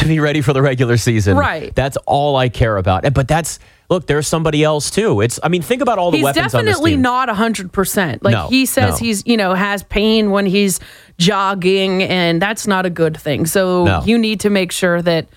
to 0.01 0.07
be 0.07 0.19
ready 0.19 0.41
for 0.41 0.53
the 0.53 0.61
regular 0.61 0.97
season, 0.97 1.37
Right. 1.37 1.73
That's 1.73 1.97
all 2.05 2.35
I 2.35 2.49
care 2.49 2.77
about. 2.77 3.11
But 3.13 3.27
that's 3.27 3.59
look, 3.89 4.07
there's 4.07 4.27
somebody 4.27 4.63
else 4.63 4.89
too. 4.91 5.21
It's 5.21 5.39
I 5.43 5.47
mean, 5.49 5.61
think 5.61 5.81
about 5.81 5.97
all 5.97 6.11
the 6.11 6.17
he's 6.17 6.23
weapons 6.25 6.51
definitely 6.53 6.95
not 6.97 7.29
100% 7.29 8.23
like 8.23 8.31
No, 8.33 8.47
he 8.47 8.65
says 8.65 8.91
no. 9.01 9.05
he's 9.05 9.25
you 9.25 9.37
know 9.37 9.53
has 9.53 9.83
pain 9.83 10.31
when 10.31 10.45
he's 10.45 10.79
jogging 11.17 12.03
and 12.03 12.41
that's 12.41 12.67
not 12.67 12.85
a 12.85 12.89
good 12.89 13.15
thing 13.15 13.45
so 13.45 13.83
No. 13.85 14.01
you 14.03 14.17
need 14.17 14.39
to 14.41 14.49
make 14.49 14.71
sure 14.71 15.01
that 15.01 15.27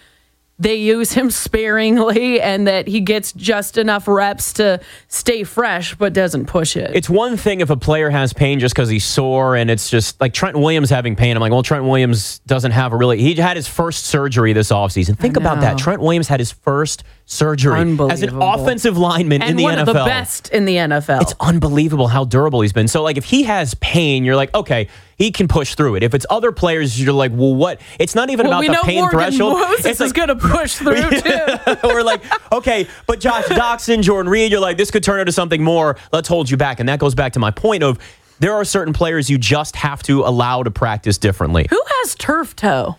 they 0.59 0.77
use 0.77 1.13
him 1.13 1.31
sparingly 1.45 2.41
and 2.41 2.67
that 2.67 2.87
he 2.87 3.01
gets 3.01 3.33
just 3.33 3.77
enough 3.77 4.07
reps 4.07 4.53
to 4.55 4.81
stay 5.09 5.43
fresh 5.45 5.95
but 5.95 6.13
doesn't 6.13 6.47
push 6.47 6.77
it 6.77 6.91
It's 6.95 7.11
one 7.11 7.37
thing 7.37 7.61
if 7.61 7.71
a 7.71 7.77
player 7.77 8.11
has 8.11 8.33
pain 8.33 8.61
just 8.61 8.75
because 8.75 8.89
he's 8.89 9.05
sore, 9.05 9.57
and 9.57 9.71
it's 9.71 9.91
just 9.91 10.21
like 10.21 10.33
Trent 10.33 10.57
Williams 10.57 10.91
having 10.91 11.17
pain. 11.17 11.37
I'm 11.37 11.41
like, 11.41 11.53
well, 11.53 11.63
Trent 11.63 11.85
Williams 11.85 12.41
doesn't 12.41 12.73
have 12.73 12.93
a 12.93 12.97
really. 12.97 13.21
He 13.21 13.35
had 13.35 13.57
his 13.57 13.67
first 13.67 14.07
surgery 14.07 14.53
this 14.53 14.71
offseason. 14.71 15.19
Think 15.19 15.37
about 15.37 15.61
that. 15.61 15.79
Trent 15.79 16.01
Williams 16.01 16.29
had 16.29 16.41
his 16.41 16.53
first 16.53 17.05
surgery 17.27 17.81
as 18.11 18.23
an 18.23 18.41
offensive 18.41 18.99
lineman 18.99 19.43
and 19.43 19.53
in 19.53 19.57
the 19.57 19.63
one 19.63 19.79
NFL. 19.79 19.81
of 19.81 19.87
the 19.87 19.93
best 19.95 20.51
in 20.51 20.65
the 20.65 20.77
NFL 20.77 21.23
It's 21.23 21.35
unbelievable 21.41 22.09
how 22.09 22.25
durable 22.25 22.61
he's 22.61 22.73
been. 22.73 22.89
So, 22.89 23.03
like, 23.03 23.17
if 23.17 23.25
he 23.25 23.45
has 23.45 23.75
pain, 23.75 24.25
you're 24.25 24.37
like, 24.37 24.55
okay, 24.55 24.89
he 25.17 25.31
can 25.31 25.49
push 25.49 25.75
through 25.75 25.97
it. 25.97 26.03
If 26.03 26.15
it's 26.15 26.27
other 26.31 26.53
players, 26.53 27.01
you're 27.01 27.13
like, 27.13 27.33
well, 27.35 27.55
what? 27.55 27.81
It's 27.99 28.15
not 28.15 28.31
even 28.31 28.49
well, 28.49 28.63
about 28.63 28.81
the 28.81 28.87
pain 28.87 29.01
Morgan 29.01 29.19
threshold. 29.19 29.53
Moses 29.55 29.87
it's 29.87 30.01
is 30.01 30.09
like, 30.09 30.15
going 30.15 30.29
to 30.29 30.37
push 30.37 30.75
through 30.77 31.11
too. 31.21 31.77
we're 31.85 32.03
like, 32.03 32.23
okay, 32.53 32.87
but 33.07 33.21
Josh 33.21 33.45
Doctson, 33.45 34.03
Jordan 34.03 34.31
Reed, 34.31 34.53
you're 34.53 34.61
like, 34.61 34.77
this 34.77 34.91
could 34.91 35.03
turn 35.03 35.21
into 35.21 35.33
something 35.33 35.63
more. 35.63 35.97
Let's 36.13 36.29
hold 36.29 36.51
you 36.51 36.57
back. 36.57 36.81
And 36.81 36.89
that 36.89 36.99
goes 36.99 37.15
back 37.15 37.33
to 37.35 37.39
my 37.39 37.51
point 37.51 37.83
of 37.83 37.99
there 38.41 38.55
are 38.55 38.65
certain 38.65 38.93
players 38.93 39.31
you 39.31 39.39
just 39.39 39.77
have 39.77 40.03
to 40.05 40.23
allow 40.23 40.63
to 40.63 40.71
practice 40.71 41.19
differently. 41.19 41.67
Who 41.71 41.81
has 41.87 42.15
turf 42.15 42.57
toe? 42.57 42.97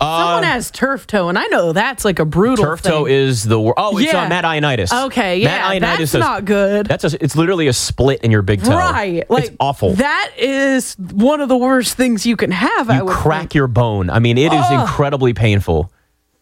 Someone 0.00 0.42
has 0.44 0.70
turf 0.70 1.06
toe, 1.06 1.28
and 1.28 1.38
I 1.38 1.46
know 1.48 1.72
that's 1.72 2.04
like 2.04 2.18
a 2.18 2.24
brutal 2.24 2.64
Uh, 2.64 2.68
Turf 2.68 2.82
toe 2.82 3.04
thing. 3.04 3.14
is 3.14 3.44
the 3.44 3.60
wor- 3.60 3.74
oh, 3.76 3.98
it's 3.98 4.12
Yeah. 4.12 4.24
uh, 4.24 4.28
Matt 4.28 4.44
Ioannidis. 4.44 5.06
Okay, 5.06 5.44
Matt 5.44 5.74
yeah, 5.74 5.78
Ioannidis 5.80 5.98
that's 5.98 6.14
not 6.14 6.44
good. 6.46 6.86
That's 6.86 7.04
a, 7.04 7.22
it's 7.22 7.36
literally 7.36 7.68
a 7.68 7.72
split 7.72 8.22
in 8.22 8.30
your 8.30 8.42
big 8.42 8.62
toe. 8.64 8.74
Right. 8.76 9.28
Like 9.30 9.44
it's 9.44 9.56
awful. 9.60 9.92
That 9.94 10.30
is 10.38 10.94
one 11.12 11.40
of 11.40 11.48
the 11.48 11.56
worst 11.56 11.94
things 11.96 12.24
you 12.24 12.36
can 12.36 12.50
have. 12.50 12.88
I 12.88 12.98
you 12.98 13.04
would 13.04 13.14
crack 13.14 13.40
think. 13.40 13.54
your 13.56 13.66
bone. 13.66 14.08
I 14.10 14.18
mean, 14.20 14.38
it 14.38 14.52
is 14.52 14.70
incredibly 14.70 15.34
painful. 15.34 15.92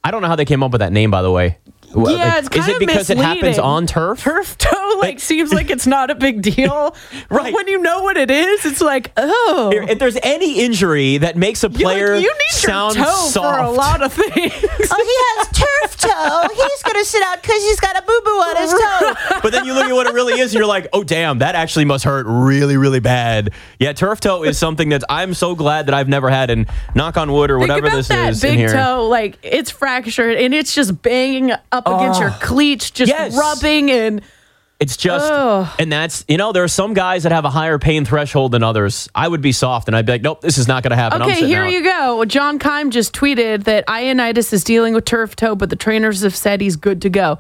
I 0.05 0.11
don't 0.13 0.23
know 0.23 0.29
how 0.29 0.37
they 0.37 0.45
came 0.45 0.63
up 0.63 0.71
with 0.71 0.79
that 0.81 0.93
name, 0.93 1.11
by 1.11 1.23
the 1.23 1.31
way. 1.31 1.59
Well, 1.95 2.15
Yeah, 2.17 2.25
like, 2.25 2.39
it's 2.41 2.49
kind 2.51 2.63
is 2.63 2.69
it 2.69 2.75
of 2.75 2.81
because 2.81 3.11
it 3.11 3.19
happens 3.19 3.59
on 3.59 3.87
turf? 3.87 4.21
Turf 4.21 4.59
toe 4.59 4.97
like 5.01 5.21
seems 5.21 5.53
like 5.53 5.71
it's 5.71 5.87
not 5.87 6.11
a 6.11 6.15
big 6.15 6.43
deal. 6.55 6.95
Right. 7.31 7.45
But 7.45 7.53
when 7.53 7.69
you 7.69 7.81
know 7.81 8.03
what 8.03 8.17
it 8.17 8.31
is, 8.31 8.65
it's 8.67 8.81
like, 8.81 9.13
oh. 9.17 9.71
If 9.75 9.99
there's 9.99 10.19
any 10.23 10.61
injury 10.61 11.19
that 11.19 11.37
makes 11.37 11.65
a 11.65 11.69
You're 11.69 11.89
like, 11.89 11.97
player 11.97 12.15
you 12.17 12.33
need 12.33 12.51
sound 12.51 12.97
your 12.97 13.05
toe 13.05 13.13
soft, 13.31 13.59
for 13.59 13.65
a 13.65 13.71
lot 13.71 14.03
of 14.03 14.13
things. 14.13 14.53
Oh, 14.91 15.05
he 15.05 15.41
has 15.41 15.49
turf 15.59 15.97
toe. 15.99 16.49
He's 16.55 16.83
gonna 16.83 17.05
sit 17.05 17.23
out 17.23 17.43
because 17.43 17.63
he's 17.63 17.79
got 17.81 17.97
a 17.97 18.03
boo 18.03 18.21
boo 18.25 18.31
on 18.31 18.57
his 18.57 18.71
toe. 18.73 19.41
but 19.43 19.53
then 19.53 19.65
you 19.67 19.75
look 19.75 19.85
at 19.87 19.93
what 19.93 20.07
it 20.07 20.15
really 20.15 20.35
is, 20.41 20.53
and 20.55 20.59
you're 20.59 20.67
like, 20.69 20.89
oh 20.93 21.05
damn, 21.05 21.39
that 21.39 21.55
actually 21.55 21.85
must 21.85 22.05
hurt 22.05 22.27
really, 22.27 22.77
really 22.77 23.01
bad. 23.01 23.53
Yeah, 23.79 23.93
turf 23.93 24.21
toe 24.21 24.45
is 24.45 24.57
something 24.59 24.89
that 24.91 25.05
I'm 25.11 25.35
so 25.35 25.55
glad 25.55 25.87
that 25.87 25.95
I've 25.95 26.09
never 26.09 26.31
had, 26.31 26.49
and 26.51 26.67
knock 26.95 27.17
on 27.19 27.33
wood 27.33 27.51
or 27.51 27.59
Think 27.59 27.69
whatever 27.69 27.87
about 27.89 27.97
this 27.97 28.09
that 28.09 28.31
is 28.31 28.43
in 28.45 28.51
big 28.51 28.59
here. 28.59 28.69
toe, 28.73 29.09
like 29.09 29.39
it's 29.43 29.71
fractured 29.71 30.37
and 30.37 30.55
it's 30.55 30.75
just 30.75 31.03
banging 31.03 31.53
up 31.71 31.78
against 31.87 32.21
your 32.21 32.31
cleats, 32.41 32.91
just 32.91 33.11
Yes. 33.11 33.37
rubbing 33.37 33.91
and 33.91 34.23
It's 34.81 34.97
just, 34.97 35.29
and 35.81 35.91
that's 35.91 36.25
you 36.29 36.37
know, 36.37 36.53
there 36.53 36.63
are 36.63 36.69
some 36.69 36.95
guys 36.95 37.25
that 37.25 37.33
have 37.33 37.45
a 37.45 37.51
higher 37.51 37.79
pain 37.81 38.05
threshold 38.05 38.53
than 38.53 38.63
others. 38.63 39.09
I 39.15 39.27
would 39.27 39.41
be 39.43 39.51
soft, 39.51 39.89
and 39.89 39.97
I'd 39.97 40.07
be 40.07 40.13
like, 40.13 40.23
nope, 40.23 40.41
this 40.41 40.57
is 40.57 40.69
not 40.69 40.85
going 40.85 40.91
to 40.93 40.97
happen. 40.97 41.21
I'm 41.21 41.29
Okay, 41.31 41.45
here 41.47 41.65
out. 41.65 41.73
you 41.73 41.83
go. 41.83 42.25
John 42.25 42.61
Keim 42.61 42.91
just 42.93 43.13
tweeted 43.13 43.65
that 43.65 43.85
Ioannidis 43.89 44.53
is 44.53 44.63
dealing 44.63 44.95
with 44.95 45.05
turf 45.05 45.35
toe, 45.35 45.57
but 45.57 45.71
the 45.71 45.77
trainers 45.77 46.23
have 46.23 46.37
said 46.37 46.61
he's 46.61 46.77
good 46.77 47.03
to 47.03 47.11
go. 47.11 47.39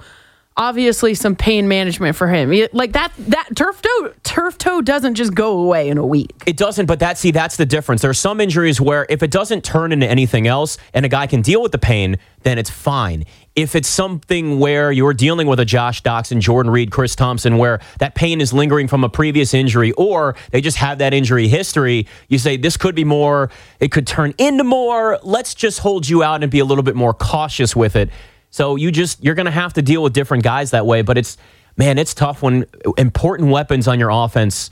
obviously 0.61 1.15
some 1.15 1.37
pain 1.37 1.69
management 1.69 2.17
for 2.17 2.27
him. 2.27 2.51
Like 2.73 2.91
that 2.95 3.13
that 3.29 3.51
turf 3.55 3.81
toe 3.81 4.13
turf 4.25 4.59
toe 4.59 4.81
doesn't 4.83 5.15
just 5.15 5.33
go 5.33 5.57
away 5.61 5.89
in 5.89 5.99
a 5.99 6.05
week. 6.05 6.33
It 6.47 6.57
doesn't, 6.57 6.87
but 6.87 6.99
that 6.99 7.17
see 7.17 7.31
that's 7.31 7.57
the 7.57 7.65
difference. 7.65 8.03
There 8.03 8.11
are 8.11 8.15
some 8.29 8.41
injuries 8.41 8.81
where 8.81 9.07
if 9.09 9.23
it 9.23 9.31
doesn't 9.31 9.63
turn 9.63 9.93
into 9.93 10.09
anything 10.09 10.49
else 10.49 10.77
and 10.93 11.07
a 11.07 11.09
guy 11.09 11.29
can 11.29 11.43
deal 11.43 11.63
with 11.63 11.71
the 11.71 11.79
pain, 11.79 12.17
then 12.43 12.59
it's 12.59 12.71
fine. 12.71 13.25
If 13.59 13.75
it's 13.75 13.89
something 13.89 14.61
where 14.61 14.93
you're 14.93 15.13
dealing 15.13 15.49
with 15.49 15.59
a 15.59 15.65
Josh 15.65 16.01
Doctson, 16.05 16.39
Jordan 16.39 16.71
Reed, 16.71 16.93
Chris 16.93 17.17
Thompson, 17.17 17.59
where 17.59 17.81
that 17.99 18.15
pain 18.15 18.41
is 18.41 18.53
lingering 18.53 18.87
from 18.87 19.03
a 19.03 19.09
previous 19.09 19.53
injury, 19.53 19.91
or 19.95 20.37
they 20.53 20.61
just 20.61 20.77
have 20.77 20.99
that 20.99 21.13
injury 21.13 21.49
history, 21.49 22.07
you 22.29 22.39
say 22.39 22.57
this 22.57 22.77
could 22.77 22.95
be 22.95 23.03
more, 23.03 23.51
it 23.81 23.91
could 23.91 24.07
turn 24.07 24.33
into 24.39 24.63
more. 24.63 25.19
Let's 25.25 25.55
just 25.55 25.81
hold 25.81 26.09
you 26.09 26.23
out 26.23 26.45
and 26.45 26.53
be 26.53 26.61
a 26.61 26.65
little 26.65 26.85
bit 26.85 26.95
more 26.95 27.13
cautious 27.13 27.75
with 27.75 27.97
it. 27.97 28.11
So 28.51 28.77
you 28.77 28.93
just 28.93 29.25
you're 29.25 29.35
gonna 29.35 29.51
have 29.51 29.73
to 29.73 29.83
deal 29.83 30.05
with 30.05 30.13
different 30.13 30.45
guys 30.45 30.71
that 30.71 30.87
way. 30.87 31.03
But 31.03 31.19
it's 31.19 31.37
man, 31.77 31.99
it's 31.99 32.15
tough 32.15 32.43
when 32.45 32.65
important 32.97 33.51
weapons 33.51 33.89
on 33.89 33.99
your 33.99 34.11
offense 34.11 34.71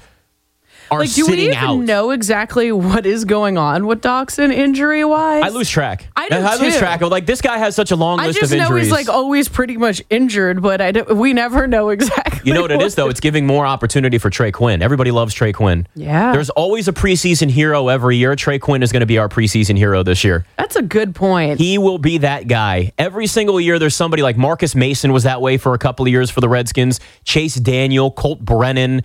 are 0.90 1.00
Like, 1.00 1.12
do 1.14 1.26
we 1.26 1.42
even 1.46 1.54
out. 1.54 1.76
know 1.80 2.10
exactly 2.10 2.72
what 2.72 3.06
is 3.06 3.24
going 3.24 3.58
on 3.58 3.86
with 3.86 4.02
Doctson 4.02 4.52
injury 4.52 5.04
wise? 5.04 5.44
I 5.44 5.48
lose 5.48 5.68
track. 5.68 6.08
I 6.16 6.28
do 6.28 6.36
I 6.36 6.56
lose 6.56 6.76
track 6.78 7.02
of 7.02 7.10
like 7.10 7.26
this 7.26 7.40
guy 7.40 7.58
has 7.58 7.74
such 7.74 7.90
a 7.90 7.96
long 7.96 8.20
I 8.20 8.26
list 8.28 8.40
just 8.40 8.52
of 8.52 8.58
know 8.58 8.64
injuries. 8.64 8.84
he's 8.86 8.92
like 8.92 9.08
always 9.08 9.48
pretty 9.48 9.76
much 9.76 10.02
injured, 10.10 10.62
but 10.62 10.80
I 10.80 10.92
don't, 10.92 11.16
we 11.16 11.32
never 11.32 11.66
know 11.66 11.88
exactly. 11.96 12.40
you 12.44 12.54
know 12.54 12.62
what 12.62 12.70
it 12.72 12.82
is 12.82 12.94
though? 12.94 13.08
It's 13.08 13.20
giving 13.20 13.46
more 13.46 13.66
opportunity 13.66 14.18
for 14.18 14.30
Trey 14.30 14.52
Quinn. 14.52 14.82
Everybody 14.82 15.10
loves 15.10 15.34
Trey 15.34 15.52
Quinn. 15.52 15.86
Yeah. 15.94 16.32
There's 16.32 16.50
always 16.50 16.88
a 16.88 16.92
preseason 16.92 17.50
hero 17.50 17.88
every 17.88 18.16
year. 18.16 18.36
Trey 18.36 18.58
Quinn 18.58 18.82
is 18.82 18.92
going 18.92 19.00
to 19.00 19.06
be 19.06 19.18
our 19.18 19.28
preseason 19.28 19.76
hero 19.76 20.02
this 20.02 20.24
year. 20.24 20.44
That's 20.58 20.76
a 20.76 20.82
good 20.82 21.14
point. 21.14 21.58
He 21.58 21.78
will 21.78 21.98
be 21.98 22.18
that 22.18 22.48
guy. 22.48 22.92
Every 22.98 23.26
single 23.26 23.60
year, 23.60 23.78
there's 23.78 23.94
somebody 23.94 24.22
like 24.22 24.36
Marcus 24.36 24.74
Mason 24.74 25.12
was 25.12 25.24
that 25.24 25.40
way 25.40 25.56
for 25.58 25.74
a 25.74 25.78
couple 25.78 26.06
of 26.06 26.12
years 26.12 26.30
for 26.30 26.40
the 26.40 26.48
Redskins. 26.48 27.00
Chase 27.24 27.54
Daniel, 27.56 28.10
Colt 28.10 28.40
Brennan. 28.40 29.02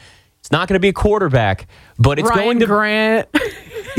It's 0.52 0.58
not 0.58 0.68
going 0.68 0.76
to 0.76 0.82
be 0.82 0.90
a 0.90 0.94
quarterback, 0.94 1.66
but 1.98 2.20
it's 2.20 2.28
Ryan 2.30 2.44
going 2.44 2.60
to. 2.60 2.66
Grant. 2.66 3.30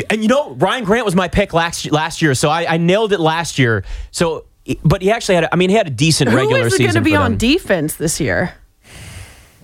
And 0.08 0.22
you 0.22 0.28
know, 0.28 0.54
Ryan 0.54 0.84
Grant 0.84 1.04
was 1.04 1.14
my 1.14 1.28
pick 1.28 1.52
last 1.52 1.90
last 1.92 2.22
year, 2.22 2.34
so 2.34 2.48
I, 2.48 2.74
I 2.74 2.76
nailed 2.78 3.12
it 3.12 3.20
last 3.20 3.58
year. 3.58 3.84
So, 4.10 4.46
but 4.82 5.02
he 5.02 5.10
actually 5.10 5.34
had. 5.34 5.44
A, 5.44 5.52
I 5.52 5.56
mean, 5.56 5.68
he 5.68 5.76
had 5.76 5.86
a 5.86 5.90
decent 5.90 6.30
Who 6.30 6.36
regular 6.36 6.66
is 6.66 6.72
season. 6.72 6.86
going 6.86 6.94
to 6.94 7.00
be 7.02 7.14
on 7.14 7.36
defense 7.36 7.96
this 7.96 8.18
year? 8.18 8.54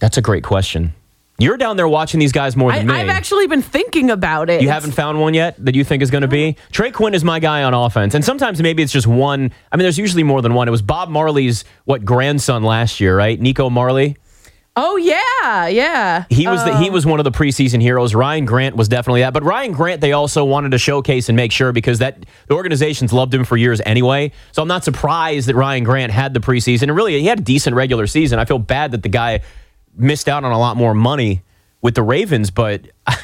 That's 0.00 0.18
a 0.18 0.20
great 0.20 0.44
question. 0.44 0.92
You're 1.38 1.56
down 1.56 1.78
there 1.78 1.88
watching 1.88 2.20
these 2.20 2.32
guys 2.32 2.56
more 2.56 2.72
than 2.72 2.90
I, 2.90 2.92
me. 2.92 3.00
I've 3.00 3.08
actually 3.08 3.46
been 3.46 3.62
thinking 3.62 4.10
about 4.10 4.50
it. 4.50 4.60
you 4.60 4.68
haven't 4.68 4.92
found 4.92 5.18
one 5.18 5.32
yet 5.32 5.56
that 5.64 5.74
you 5.74 5.82
think 5.84 6.02
is 6.02 6.10
going 6.10 6.22
to 6.22 6.28
be? 6.28 6.56
Trey 6.72 6.90
Quinn 6.90 7.14
is 7.14 7.24
my 7.24 7.38
guy 7.38 7.62
on 7.62 7.72
offense. 7.72 8.14
And 8.14 8.22
sometimes 8.22 8.60
maybe 8.60 8.82
it's 8.82 8.92
just 8.92 9.06
one. 9.06 9.50
I 9.72 9.76
mean, 9.76 9.84
there's 9.84 9.98
usually 9.98 10.24
more 10.24 10.42
than 10.42 10.52
one. 10.52 10.68
It 10.68 10.72
was 10.72 10.82
Bob 10.82 11.08
Marley's, 11.08 11.64
what, 11.84 12.04
grandson 12.04 12.64
last 12.64 13.00
year, 13.00 13.16
right? 13.16 13.40
Nico 13.40 13.70
Marley. 13.70 14.16
Oh 14.80 14.96
yeah, 14.96 15.66
yeah. 15.66 16.24
He 16.30 16.46
was 16.46 16.62
the, 16.64 16.78
he 16.78 16.86
Um, 16.86 16.92
was 16.92 17.04
one 17.04 17.18
of 17.18 17.24
the 17.24 17.32
preseason 17.32 17.82
heroes. 17.82 18.14
Ryan 18.14 18.44
Grant 18.44 18.76
was 18.76 18.86
definitely 18.86 19.22
that. 19.22 19.32
But 19.32 19.42
Ryan 19.42 19.72
Grant, 19.72 20.00
they 20.00 20.12
also 20.12 20.44
wanted 20.44 20.70
to 20.70 20.78
showcase 20.78 21.28
and 21.28 21.34
make 21.34 21.50
sure 21.50 21.72
because 21.72 21.98
that 21.98 22.24
the 22.46 22.54
organizations 22.54 23.12
loved 23.12 23.34
him 23.34 23.42
for 23.44 23.56
years 23.56 23.80
anyway. 23.84 24.30
So 24.52 24.62
I'm 24.62 24.68
not 24.68 24.84
surprised 24.84 25.48
that 25.48 25.56
Ryan 25.56 25.82
Grant 25.82 26.12
had 26.12 26.32
the 26.32 26.38
preseason. 26.38 26.82
And 26.84 26.94
really, 26.94 27.18
he 27.18 27.26
had 27.26 27.40
a 27.40 27.42
decent 27.42 27.74
regular 27.74 28.06
season. 28.06 28.38
I 28.38 28.44
feel 28.44 28.60
bad 28.60 28.92
that 28.92 29.02
the 29.02 29.08
guy 29.08 29.40
missed 29.96 30.28
out 30.28 30.44
on 30.44 30.52
a 30.52 30.58
lot 30.58 30.76
more 30.76 30.94
money 30.94 31.42
with 31.82 31.94
the 31.96 32.02
Ravens, 32.02 32.50
but. 32.50 32.82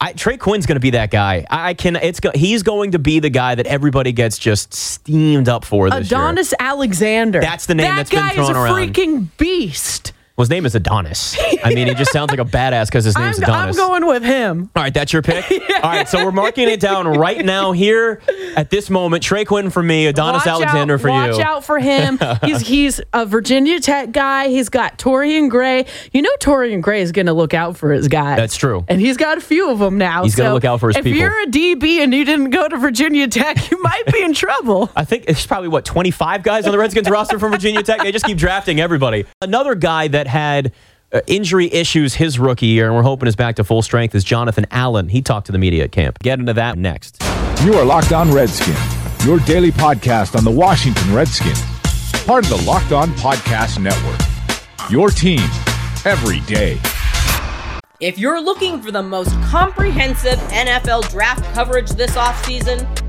I, 0.00 0.12
Trey 0.14 0.36
Quinn's 0.36 0.66
going 0.66 0.74
to 0.74 0.80
be 0.80 0.90
that 0.90 1.12
guy. 1.12 1.46
I, 1.48 1.68
I 1.68 1.74
can. 1.74 1.94
It's 1.94 2.18
go, 2.18 2.32
he's 2.34 2.64
going 2.64 2.90
to 2.90 2.98
be 2.98 3.20
the 3.20 3.30
guy 3.30 3.54
that 3.54 3.68
everybody 3.68 4.10
gets 4.10 4.36
just 4.36 4.74
steamed 4.74 5.48
up 5.48 5.64
for 5.64 5.88
this 5.90 6.10
year. 6.10 6.18
Adonis 6.18 6.52
Alexander. 6.58 7.40
That's 7.40 7.66
the 7.66 7.76
name 7.76 7.86
that 7.86 7.96
that's 7.98 8.10
been 8.10 8.18
guy 8.18 8.34
thrown 8.34 8.50
is 8.50 8.56
a 8.56 8.60
around. 8.60 8.76
freaking 8.94 9.28
beast. 9.38 10.12
Well, 10.36 10.44
his 10.44 10.50
name 10.50 10.64
is 10.64 10.74
Adonis. 10.74 11.36
I 11.62 11.74
mean, 11.74 11.88
he 11.88 11.94
just 11.94 12.12
sounds 12.12 12.30
like 12.30 12.40
a 12.40 12.44
badass 12.44 12.86
because 12.86 13.04
his 13.04 13.16
name's 13.18 13.38
I'm, 13.38 13.44
Adonis. 13.44 13.78
I'm 13.78 13.88
going 13.88 14.06
with 14.06 14.22
him. 14.22 14.70
All 14.74 14.82
right, 14.82 14.92
that's 14.92 15.12
your 15.12 15.22
pick. 15.22 15.44
All 15.82 15.90
right, 15.90 16.08
so 16.08 16.24
we're 16.24 16.32
marking 16.32 16.68
it 16.68 16.80
down 16.80 17.06
right 17.06 17.44
now 17.44 17.72
here 17.72 18.20
at 18.56 18.70
this 18.70 18.88
moment. 18.88 19.22
Trey 19.22 19.44
Quinn 19.44 19.70
for 19.70 19.82
me, 19.82 20.06
Adonis 20.06 20.46
watch 20.46 20.62
Alexander 20.62 20.94
out, 20.94 21.00
for 21.00 21.10
watch 21.10 21.26
you. 21.26 21.32
Watch 21.32 21.46
out 21.46 21.64
for 21.64 21.78
him. 21.78 22.18
he's 22.42 22.60
he's 22.60 23.00
a 23.12 23.26
Virginia 23.26 23.80
Tech 23.80 24.12
guy. 24.12 24.48
He's 24.48 24.68
got 24.68 24.98
Torrian 24.98 25.50
Gray. 25.50 25.86
You 26.12 26.22
know 26.22 26.30
Torrian 26.40 26.80
Gray 26.80 27.02
is 27.02 27.12
going 27.12 27.26
to 27.26 27.32
look 27.32 27.54
out 27.54 27.76
for 27.76 27.92
his 27.92 28.08
guy. 28.08 28.36
That's 28.36 28.56
true. 28.56 28.84
And 28.88 29.00
he's 29.00 29.16
got 29.16 29.38
a 29.38 29.40
few 29.40 29.70
of 29.70 29.78
them 29.78 29.98
now. 29.98 30.22
He's 30.22 30.34
gonna 30.34 30.54
look 30.54 30.64
out 30.64 30.80
for 30.80 30.88
his 30.88 30.96
if 30.96 31.04
people. 31.04 31.18
If 31.18 31.20
you're 31.20 31.42
a 31.42 31.46
DB 31.46 32.02
and 32.02 32.12
you 32.14 32.24
didn't 32.24 32.50
go 32.50 32.68
to 32.68 32.76
Virginia 32.76 33.28
Tech, 33.28 33.70
you 33.70 33.82
might 33.82 34.06
be 34.12 34.22
in 34.22 34.32
trouble. 34.32 34.90
I 34.96 35.04
think 35.04 35.24
it's 35.28 35.46
probably 35.46 35.68
what 35.68 35.84
25 35.84 36.42
guys 36.42 36.66
on 36.66 36.72
the 36.72 36.78
Redskins 36.78 37.08
roster 37.10 37.38
from 37.38 37.52
Virginia 37.52 37.82
Tech. 37.82 38.02
They 38.02 38.12
just 38.12 38.24
keep 38.24 38.38
drafting 38.38 38.80
everybody. 38.80 39.24
Another 39.40 39.74
guy 39.74 40.08
that 40.08 40.21
had 40.26 40.72
uh, 41.12 41.20
injury 41.26 41.72
issues 41.72 42.14
his 42.14 42.38
rookie 42.38 42.66
year, 42.66 42.86
and 42.86 42.94
we're 42.94 43.02
hoping 43.02 43.28
is 43.28 43.36
back 43.36 43.56
to 43.56 43.64
full 43.64 43.82
strength, 43.82 44.14
is 44.14 44.24
Jonathan 44.24 44.66
Allen. 44.70 45.08
He 45.08 45.22
talked 45.22 45.46
to 45.46 45.52
the 45.52 45.58
media 45.58 45.84
at 45.84 45.92
camp. 45.92 46.18
Get 46.20 46.38
into 46.38 46.54
that 46.54 46.78
next. 46.78 47.22
You 47.62 47.74
are 47.74 47.84
Locked 47.84 48.12
On 48.12 48.32
Redskins, 48.32 48.78
your 49.24 49.38
daily 49.40 49.70
podcast 49.70 50.36
on 50.36 50.44
the 50.44 50.50
Washington 50.50 51.14
Redskins. 51.14 51.62
Part 52.24 52.44
of 52.44 52.50
the 52.50 52.64
Locked 52.66 52.92
On 52.92 53.10
Podcast 53.10 53.80
Network. 53.80 54.20
Your 54.90 55.10
team 55.10 55.40
every 56.04 56.40
day. 56.40 56.78
If 58.00 58.18
you're 58.18 58.40
looking 58.40 58.82
for 58.82 58.90
the 58.90 59.02
most 59.02 59.30
comprehensive 59.42 60.38
NFL 60.50 61.08
draft 61.10 61.44
coverage 61.54 61.90
this 61.90 62.16
offseason, 62.16 62.80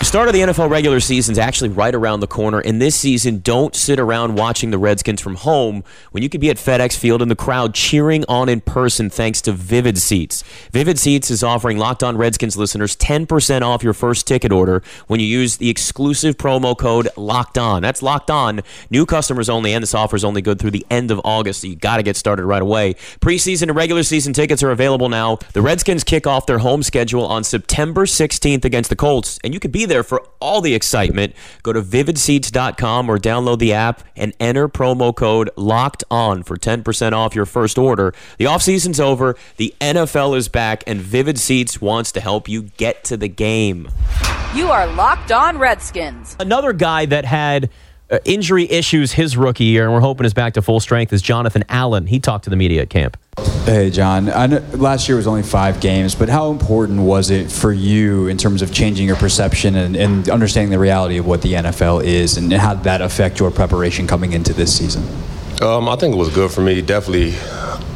Start 0.00 0.28
of 0.28 0.32
the 0.32 0.40
NFL 0.40 0.70
regular 0.70 1.00
season 1.00 1.32
is 1.32 1.38
actually 1.40 1.70
right 1.70 1.92
around 1.92 2.20
the 2.20 2.28
corner, 2.28 2.60
and 2.60 2.80
this 2.80 2.94
season, 2.94 3.40
don't 3.40 3.74
sit 3.74 3.98
around 3.98 4.36
watching 4.36 4.70
the 4.70 4.78
Redskins 4.78 5.20
from 5.20 5.34
home 5.34 5.82
when 6.12 6.22
you 6.22 6.28
could 6.28 6.40
be 6.40 6.50
at 6.50 6.56
FedEx 6.56 6.96
Field 6.96 7.20
in 7.20 7.28
the 7.28 7.34
crowd 7.34 7.74
cheering 7.74 8.24
on 8.28 8.48
in 8.48 8.60
person 8.60 9.10
thanks 9.10 9.42
to 9.42 9.52
Vivid 9.52 9.98
Seats. 9.98 10.44
Vivid 10.70 11.00
Seats 11.00 11.32
is 11.32 11.42
offering 11.42 11.78
Locked 11.78 12.04
On 12.04 12.16
Redskins 12.16 12.56
listeners 12.56 12.94
10% 12.96 13.62
off 13.62 13.82
your 13.82 13.92
first 13.92 14.24
ticket 14.28 14.52
order 14.52 14.84
when 15.08 15.18
you 15.18 15.26
use 15.26 15.56
the 15.56 15.68
exclusive 15.68 16.38
promo 16.38 16.78
code 16.78 17.08
Locked 17.16 17.58
On. 17.58 17.82
That's 17.82 18.00
Locked 18.00 18.30
On. 18.30 18.60
New 18.90 19.04
customers 19.04 19.48
only, 19.48 19.72
and 19.72 19.82
this 19.82 19.94
offer 19.94 20.14
is 20.14 20.24
only 20.24 20.42
good 20.42 20.60
through 20.60 20.70
the 20.70 20.86
end 20.88 21.10
of 21.10 21.20
August, 21.24 21.62
so 21.62 21.66
you 21.66 21.74
got 21.74 21.96
to 21.96 22.04
get 22.04 22.16
started 22.16 22.46
right 22.46 22.62
away. 22.62 22.94
Preseason 23.20 23.62
and 23.62 23.74
regular 23.74 24.04
season 24.04 24.32
tickets 24.32 24.62
are 24.62 24.70
available 24.70 25.08
now. 25.08 25.40
The 25.54 25.60
Redskins 25.60 26.04
kick 26.04 26.24
off 26.24 26.46
their 26.46 26.58
home 26.58 26.84
schedule 26.84 27.26
on 27.26 27.42
September 27.42 28.06
16th 28.06 28.64
against 28.64 28.90
the 28.90 28.96
Colts, 28.96 29.40
and 29.42 29.52
you 29.52 29.58
could 29.58 29.72
be 29.72 29.87
there 29.88 30.02
for 30.02 30.22
all 30.40 30.60
the 30.60 30.74
excitement. 30.74 31.34
Go 31.62 31.72
to 31.72 31.82
vividseats.com 31.82 33.10
or 33.10 33.18
download 33.18 33.58
the 33.58 33.72
app 33.72 34.02
and 34.16 34.32
enter 34.38 34.68
promo 34.68 35.14
code 35.14 35.50
locked 35.56 36.04
on 36.10 36.42
for 36.42 36.56
10% 36.56 37.12
off 37.12 37.34
your 37.34 37.46
first 37.46 37.78
order. 37.78 38.14
The 38.38 38.44
offseason's 38.44 39.00
over, 39.00 39.36
the 39.56 39.74
NFL 39.80 40.36
is 40.36 40.48
back, 40.48 40.84
and 40.86 41.00
Vivid 41.00 41.38
Seats 41.38 41.80
wants 41.80 42.12
to 42.12 42.20
help 42.20 42.48
you 42.48 42.62
get 42.62 43.04
to 43.04 43.16
the 43.16 43.28
game. 43.28 43.88
You 44.54 44.68
are 44.68 44.86
Locked 44.86 45.32
On 45.32 45.58
Redskins. 45.58 46.36
Another 46.40 46.72
guy 46.72 47.06
that 47.06 47.24
had 47.24 47.70
uh, 48.10 48.18
injury 48.24 48.70
issues 48.70 49.12
his 49.12 49.36
rookie 49.36 49.64
year, 49.64 49.84
and 49.84 49.92
we're 49.92 50.00
hoping 50.00 50.26
is 50.26 50.34
back 50.34 50.54
to 50.54 50.62
full 50.62 50.80
strength, 50.80 51.12
is 51.12 51.22
Jonathan 51.22 51.64
Allen. 51.68 52.06
He 52.06 52.20
talked 52.20 52.44
to 52.44 52.50
the 52.50 52.56
media 52.56 52.82
at 52.82 52.90
camp. 52.90 53.16
Hey, 53.64 53.90
John. 53.90 54.30
I 54.30 54.46
know 54.46 54.58
last 54.72 55.08
year 55.08 55.16
was 55.16 55.26
only 55.26 55.42
five 55.42 55.80
games, 55.80 56.14
but 56.14 56.28
how 56.28 56.50
important 56.50 57.02
was 57.02 57.30
it 57.30 57.52
for 57.52 57.72
you 57.72 58.26
in 58.28 58.38
terms 58.38 58.62
of 58.62 58.72
changing 58.72 59.06
your 59.06 59.16
perception 59.16 59.76
and, 59.76 59.94
and 59.94 60.28
understanding 60.28 60.70
the 60.70 60.78
reality 60.78 61.18
of 61.18 61.26
what 61.26 61.42
the 61.42 61.52
NFL 61.52 62.04
is, 62.04 62.36
and 62.36 62.52
how 62.52 62.74
did 62.74 62.84
that 62.84 63.02
affect 63.02 63.38
your 63.38 63.50
preparation 63.50 64.06
coming 64.06 64.32
into 64.32 64.52
this 64.52 64.76
season? 64.76 65.02
Um, 65.60 65.88
I 65.88 65.96
think 65.96 66.14
it 66.14 66.18
was 66.18 66.32
good 66.34 66.50
for 66.50 66.62
me. 66.62 66.80
Definitely 66.80 67.32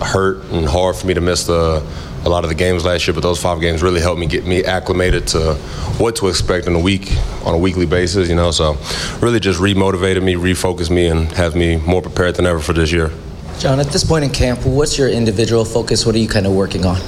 hurt 0.04 0.44
and 0.50 0.66
hard 0.66 0.96
for 0.96 1.06
me 1.06 1.14
to 1.14 1.20
miss 1.20 1.46
the, 1.46 1.84
a 2.24 2.28
lot 2.28 2.44
of 2.44 2.50
the 2.50 2.54
games 2.54 2.84
last 2.84 3.06
year, 3.06 3.14
but 3.14 3.20
those 3.20 3.40
five 3.40 3.60
games 3.60 3.82
really 3.82 4.00
helped 4.00 4.20
me 4.20 4.26
get 4.26 4.46
me 4.46 4.64
acclimated 4.64 5.26
to 5.28 5.54
what 5.98 6.16
to 6.16 6.28
expect 6.28 6.66
in 6.66 6.74
a 6.74 6.78
week 6.78 7.12
on 7.44 7.54
a 7.54 7.58
weekly 7.58 7.86
basis. 7.86 8.28
You 8.28 8.36
know, 8.36 8.50
so 8.50 8.76
really 9.20 9.40
just 9.40 9.60
remotivated 9.60 10.22
me, 10.22 10.34
refocused 10.34 10.90
me, 10.90 11.06
and 11.06 11.30
has 11.32 11.54
me 11.54 11.76
more 11.76 12.02
prepared 12.02 12.36
than 12.36 12.46
ever 12.46 12.60
for 12.60 12.72
this 12.72 12.92
year. 12.92 13.10
John, 13.58 13.78
at 13.78 13.88
this 13.88 14.02
point 14.02 14.24
in 14.24 14.30
camp, 14.30 14.64
what's 14.64 14.98
your 14.98 15.08
individual 15.08 15.64
focus? 15.64 16.04
What 16.04 16.14
are 16.14 16.18
you 16.18 16.28
kind 16.28 16.46
of 16.46 16.52
working 16.52 16.84
on? 16.84 16.98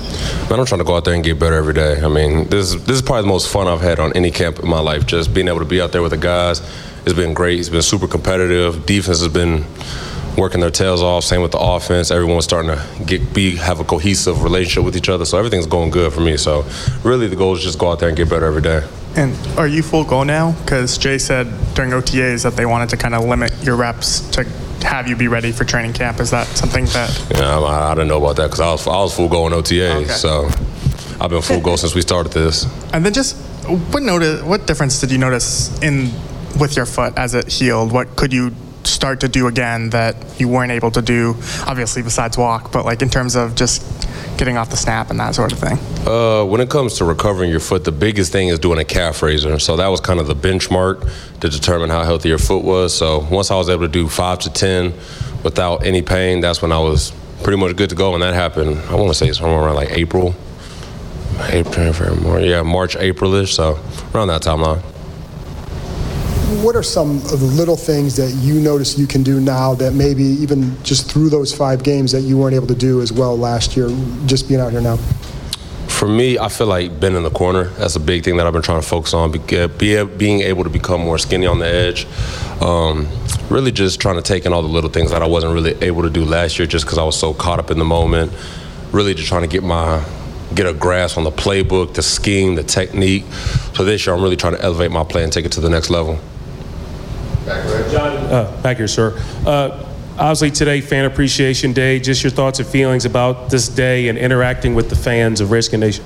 Man, 0.48 0.60
I'm 0.60 0.66
trying 0.66 0.78
to 0.78 0.84
go 0.84 0.96
out 0.96 1.04
there 1.04 1.14
and 1.14 1.24
get 1.24 1.38
better 1.38 1.56
every 1.56 1.74
day. 1.74 2.00
I 2.00 2.08
mean, 2.08 2.48
this 2.48 2.72
is, 2.72 2.84
this 2.84 2.96
is 2.96 3.02
probably 3.02 3.22
the 3.22 3.28
most 3.28 3.52
fun 3.52 3.66
I've 3.66 3.80
had 3.80 3.98
on 3.98 4.12
any 4.12 4.30
camp 4.30 4.60
in 4.60 4.68
my 4.68 4.78
life. 4.78 5.04
Just 5.06 5.34
being 5.34 5.48
able 5.48 5.60
to 5.60 5.64
be 5.64 5.80
out 5.80 5.90
there 5.90 6.02
with 6.02 6.12
the 6.12 6.18
guys 6.18 6.60
it's 7.04 7.14
been 7.14 7.34
great. 7.34 7.60
It's 7.60 7.68
been 7.68 7.82
super 7.82 8.08
competitive. 8.08 8.86
Defense 8.86 9.20
has 9.20 9.28
been 9.28 9.64
working 10.36 10.60
their 10.60 10.70
tails 10.70 11.02
off. 11.02 11.24
Same 11.24 11.42
with 11.42 11.52
the 11.52 11.58
offense. 11.58 12.10
Everyone's 12.10 12.44
starting 12.44 12.70
to 12.70 13.04
get 13.04 13.34
be 13.34 13.56
have 13.56 13.80
a 13.80 13.84
cohesive 13.84 14.42
relationship 14.42 14.84
with 14.84 14.96
each 14.96 15.08
other. 15.08 15.24
So 15.24 15.38
everything's 15.38 15.66
going 15.66 15.90
good 15.90 16.12
for 16.12 16.20
me. 16.20 16.36
So 16.36 16.64
really, 17.02 17.26
the 17.26 17.36
goal 17.36 17.54
is 17.54 17.62
just 17.62 17.78
go 17.78 17.92
out 17.92 18.00
there 18.00 18.08
and 18.08 18.16
get 18.16 18.28
better 18.28 18.46
every 18.46 18.62
day. 18.62 18.86
And 19.16 19.36
are 19.56 19.68
you 19.68 19.82
full 19.82 20.04
go 20.04 20.24
now? 20.24 20.52
Because 20.52 20.98
Jay 20.98 21.18
said 21.18 21.46
during 21.74 21.92
OTAs 21.92 22.42
that 22.42 22.56
they 22.56 22.66
wanted 22.66 22.88
to 22.90 22.96
kind 22.96 23.14
of 23.14 23.24
limit 23.24 23.52
your 23.62 23.76
reps 23.76 24.20
to 24.30 24.44
have 24.84 25.08
you 25.08 25.16
be 25.16 25.28
ready 25.28 25.52
for 25.52 25.64
training 25.64 25.92
camp. 25.92 26.20
Is 26.20 26.30
that 26.30 26.46
something 26.48 26.84
that? 26.86 27.26
Yeah, 27.34 27.58
I, 27.58 27.92
I 27.92 27.94
didn't 27.94 28.08
know 28.08 28.18
about 28.18 28.36
that 28.36 28.46
because 28.46 28.60
I 28.60 28.72
was 28.72 28.86
I 28.86 28.96
was 29.02 29.16
full 29.16 29.28
go 29.28 29.46
in 29.46 29.52
OTAs. 29.52 30.02
Okay. 30.02 30.08
So 30.08 30.48
I've 31.20 31.30
been 31.30 31.42
full 31.42 31.60
go 31.60 31.76
since 31.76 31.94
we 31.94 32.02
started 32.02 32.32
this. 32.32 32.66
And 32.92 33.04
then 33.04 33.12
just 33.12 33.36
what 33.92 34.02
notice? 34.02 34.42
What 34.42 34.66
difference 34.66 35.00
did 35.00 35.10
you 35.10 35.18
notice 35.18 35.76
in 35.80 36.10
with 36.58 36.76
your 36.76 36.86
foot 36.86 37.16
as 37.16 37.34
it 37.34 37.48
healed? 37.48 37.92
What 37.92 38.16
could 38.16 38.32
you 38.32 38.52
start 38.86 39.20
to 39.20 39.28
do 39.28 39.46
again 39.46 39.90
that 39.90 40.16
you 40.38 40.48
weren't 40.48 40.72
able 40.72 40.90
to 40.92 41.02
do? 41.02 41.36
Obviously, 41.66 42.02
besides 42.02 42.36
walk, 42.36 42.72
but 42.72 42.84
like 42.84 43.02
in 43.02 43.10
terms 43.10 43.36
of 43.36 43.54
just 43.54 43.82
getting 44.38 44.56
off 44.56 44.70
the 44.70 44.76
snap 44.76 45.10
and 45.10 45.20
that 45.20 45.34
sort 45.34 45.52
of 45.52 45.58
thing. 45.58 45.78
Uh, 46.06 46.44
when 46.44 46.60
it 46.60 46.68
comes 46.68 46.94
to 46.94 47.04
recovering 47.04 47.50
your 47.50 47.60
foot, 47.60 47.84
the 47.84 47.92
biggest 47.92 48.32
thing 48.32 48.48
is 48.48 48.58
doing 48.58 48.78
a 48.78 48.84
calf 48.84 49.22
raiser. 49.22 49.58
So 49.58 49.76
that 49.76 49.88
was 49.88 50.00
kind 50.00 50.20
of 50.20 50.26
the 50.26 50.34
benchmark 50.34 51.08
to 51.40 51.48
determine 51.48 51.90
how 51.90 52.02
healthy 52.02 52.30
your 52.30 52.38
foot 52.38 52.64
was. 52.64 52.96
So 52.96 53.26
once 53.30 53.50
I 53.50 53.56
was 53.56 53.68
able 53.68 53.82
to 53.82 53.88
do 53.88 54.08
five 54.08 54.40
to 54.40 54.52
ten 54.52 54.92
without 55.42 55.84
any 55.84 56.02
pain, 56.02 56.40
that's 56.40 56.60
when 56.62 56.72
I 56.72 56.78
was 56.78 57.12
pretty 57.42 57.58
much 57.58 57.76
good 57.76 57.90
to 57.90 57.96
go. 57.96 58.14
And 58.14 58.22
that 58.22 58.34
happened, 58.34 58.78
I 58.88 58.94
want 58.96 59.08
to 59.08 59.14
say 59.14 59.28
it's 59.28 59.38
somewhere 59.38 59.62
around 59.62 59.76
like 59.76 59.90
April, 59.90 60.34
April, 61.40 62.40
yeah, 62.40 62.62
March, 62.62 62.96
April-ish. 62.96 63.54
So 63.54 63.78
around 64.14 64.28
that 64.28 64.42
timeline. 64.42 64.82
What 66.62 66.76
are 66.76 66.82
some 66.82 67.16
of 67.16 67.40
the 67.40 67.46
little 67.46 67.76
things 67.76 68.16
that 68.16 68.30
you 68.42 68.60
notice 68.60 68.98
you 68.98 69.06
can 69.06 69.22
do 69.22 69.40
now 69.40 69.74
that 69.74 69.94
maybe 69.94 70.22
even 70.22 70.82
just 70.82 71.10
through 71.10 71.30
those 71.30 71.54
five 71.54 71.82
games 71.82 72.12
that 72.12 72.20
you 72.20 72.36
weren't 72.36 72.54
able 72.54 72.66
to 72.66 72.74
do 72.74 73.00
as 73.00 73.12
well 73.12 73.36
last 73.36 73.76
year, 73.76 73.88
just 74.26 74.46
being 74.46 74.60
out 74.60 74.72
here 74.72 74.82
now? 74.82 74.96
For 75.88 76.06
me, 76.06 76.38
I 76.38 76.48
feel 76.48 76.66
like 76.66 77.00
being 77.00 77.16
in 77.16 77.22
the 77.22 77.30
corner. 77.30 77.64
That's 77.64 77.96
a 77.96 78.00
big 78.00 78.24
thing 78.24 78.36
that 78.36 78.46
I've 78.46 78.52
been 78.52 78.62
trying 78.62 78.80
to 78.80 78.86
focus 78.86 79.14
on. 79.14 79.32
Be, 79.32 79.66
be, 79.66 80.04
being 80.04 80.40
able 80.40 80.64
to 80.64 80.70
become 80.70 81.00
more 81.00 81.16
skinny 81.16 81.46
on 81.46 81.60
the 81.60 81.66
edge. 81.66 82.06
Um, 82.60 83.08
really 83.48 83.72
just 83.72 84.00
trying 84.00 84.16
to 84.16 84.22
take 84.22 84.44
in 84.44 84.52
all 84.52 84.62
the 84.62 84.68
little 84.68 84.90
things 84.90 85.12
that 85.12 85.22
I 85.22 85.26
wasn't 85.26 85.54
really 85.54 85.74
able 85.80 86.02
to 86.02 86.10
do 86.10 86.24
last 86.24 86.58
year 86.58 86.66
just 86.66 86.84
because 86.84 86.98
I 86.98 87.04
was 87.04 87.18
so 87.18 87.32
caught 87.32 87.58
up 87.58 87.70
in 87.70 87.78
the 87.78 87.84
moment. 87.84 88.32
Really 88.92 89.14
just 89.14 89.28
trying 89.28 89.42
to 89.42 89.48
get 89.48 89.62
my 89.62 90.04
get 90.54 90.66
a 90.66 90.72
grasp 90.72 91.18
on 91.18 91.24
the 91.24 91.30
playbook, 91.30 91.94
the 91.94 92.02
scheme, 92.02 92.54
the 92.54 92.62
technique. 92.62 93.24
So 93.74 93.84
this 93.84 94.06
year, 94.06 94.14
I'm 94.14 94.22
really 94.22 94.36
trying 94.36 94.56
to 94.56 94.62
elevate 94.62 94.90
my 94.90 95.04
play 95.04 95.24
and 95.24 95.32
take 95.32 95.44
it 95.44 95.52
to 95.52 95.60
the 95.60 95.70
next 95.70 95.90
level. 95.90 96.18
John, 97.46 98.16
uh, 98.32 98.60
back 98.62 98.78
here, 98.78 98.88
sir. 98.88 99.18
Uh, 99.46 99.86
obviously, 100.18 100.50
today, 100.50 100.80
Fan 100.80 101.04
Appreciation 101.04 101.72
Day. 101.72 102.00
Just 102.00 102.22
your 102.22 102.30
thoughts 102.30 102.58
and 102.58 102.66
feelings 102.66 103.04
about 103.04 103.50
this 103.50 103.68
day 103.68 104.08
and 104.08 104.16
interacting 104.16 104.74
with 104.74 104.88
the 104.88 104.96
fans 104.96 105.40
of 105.40 105.50
Redskin 105.50 105.80
Nation. 105.80 106.04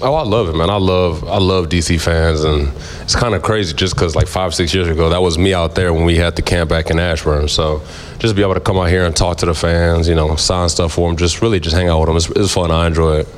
Oh, 0.00 0.14
I 0.14 0.22
love 0.22 0.48
it, 0.48 0.54
man. 0.54 0.70
I 0.70 0.76
love 0.76 1.24
I 1.24 1.38
love 1.38 1.68
DC 1.68 2.00
fans, 2.00 2.44
and 2.44 2.72
it's 3.02 3.16
kind 3.16 3.34
of 3.34 3.42
crazy 3.42 3.74
just 3.74 3.94
because 3.96 4.14
like 4.14 4.28
five 4.28 4.54
six 4.54 4.72
years 4.72 4.86
ago, 4.86 5.08
that 5.08 5.20
was 5.20 5.36
me 5.36 5.52
out 5.52 5.74
there 5.74 5.92
when 5.92 6.04
we 6.04 6.14
had 6.14 6.36
the 6.36 6.42
camp 6.42 6.70
back 6.70 6.90
in 6.90 7.00
Ashburn. 7.00 7.48
So 7.48 7.82
just 8.20 8.36
be 8.36 8.42
able 8.42 8.54
to 8.54 8.60
come 8.60 8.78
out 8.78 8.88
here 8.90 9.04
and 9.04 9.16
talk 9.16 9.38
to 9.38 9.46
the 9.46 9.54
fans, 9.54 10.08
you 10.08 10.14
know, 10.14 10.36
sign 10.36 10.68
stuff 10.68 10.92
for 10.92 11.08
them, 11.08 11.16
just 11.16 11.42
really 11.42 11.58
just 11.58 11.74
hang 11.74 11.88
out 11.88 11.98
with 11.98 12.06
them. 12.06 12.16
It's, 12.16 12.30
it's 12.30 12.54
fun. 12.54 12.70
I 12.70 12.86
enjoy 12.86 13.18
it. 13.18 13.28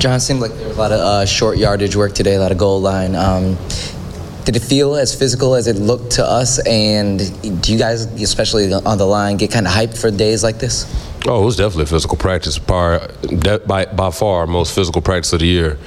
John, 0.00 0.14
it 0.14 0.20
seemed 0.20 0.40
like 0.40 0.52
there 0.52 0.66
was 0.66 0.78
a 0.78 0.80
lot 0.80 0.92
of 0.92 1.00
uh, 1.00 1.26
short 1.26 1.58
yardage 1.58 1.94
work 1.94 2.14
today, 2.14 2.36
a 2.36 2.40
lot 2.40 2.52
of 2.52 2.56
goal 2.56 2.80
line. 2.80 3.14
Um, 3.14 3.58
did 4.46 4.56
it 4.56 4.60
feel 4.60 4.96
as 4.96 5.14
physical 5.14 5.54
as 5.54 5.66
it 5.66 5.76
looked 5.76 6.12
to 6.12 6.24
us? 6.24 6.58
And 6.66 7.18
do 7.62 7.70
you 7.70 7.78
guys, 7.78 8.06
especially 8.22 8.72
on 8.72 8.96
the 8.96 9.04
line, 9.04 9.36
get 9.36 9.52
kind 9.52 9.66
of 9.66 9.72
hyped 9.74 10.00
for 10.00 10.10
days 10.10 10.42
like 10.42 10.58
this? 10.58 10.86
Oh, 11.26 11.42
it 11.42 11.44
was 11.44 11.56
definitely 11.56 11.84
physical 11.84 12.16
practice. 12.16 12.58
By, 12.58 13.10
by, 13.66 13.84
by 13.84 14.10
far, 14.10 14.46
most 14.46 14.74
physical 14.74 15.02
practice 15.02 15.34
of 15.34 15.40
the 15.40 15.46
year. 15.46 15.78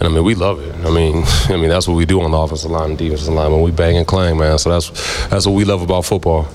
And 0.00 0.08
I 0.08 0.08
mean, 0.08 0.24
we 0.24 0.34
love 0.34 0.60
it. 0.60 0.74
I 0.84 0.90
mean, 0.90 1.22
I 1.44 1.56
mean 1.56 1.68
that's 1.68 1.86
what 1.86 1.94
we 1.94 2.06
do 2.06 2.20
on 2.22 2.32
the 2.32 2.38
offensive 2.38 2.72
line 2.72 2.90
and 2.90 2.98
defensive 2.98 3.32
line 3.32 3.52
when 3.52 3.62
we 3.62 3.70
bang 3.70 3.96
and 3.96 4.06
clang, 4.06 4.36
man. 4.36 4.58
So 4.58 4.70
that's 4.70 5.28
that's 5.28 5.46
what 5.46 5.52
we 5.52 5.64
love 5.64 5.82
about 5.82 6.04
football. 6.04 6.48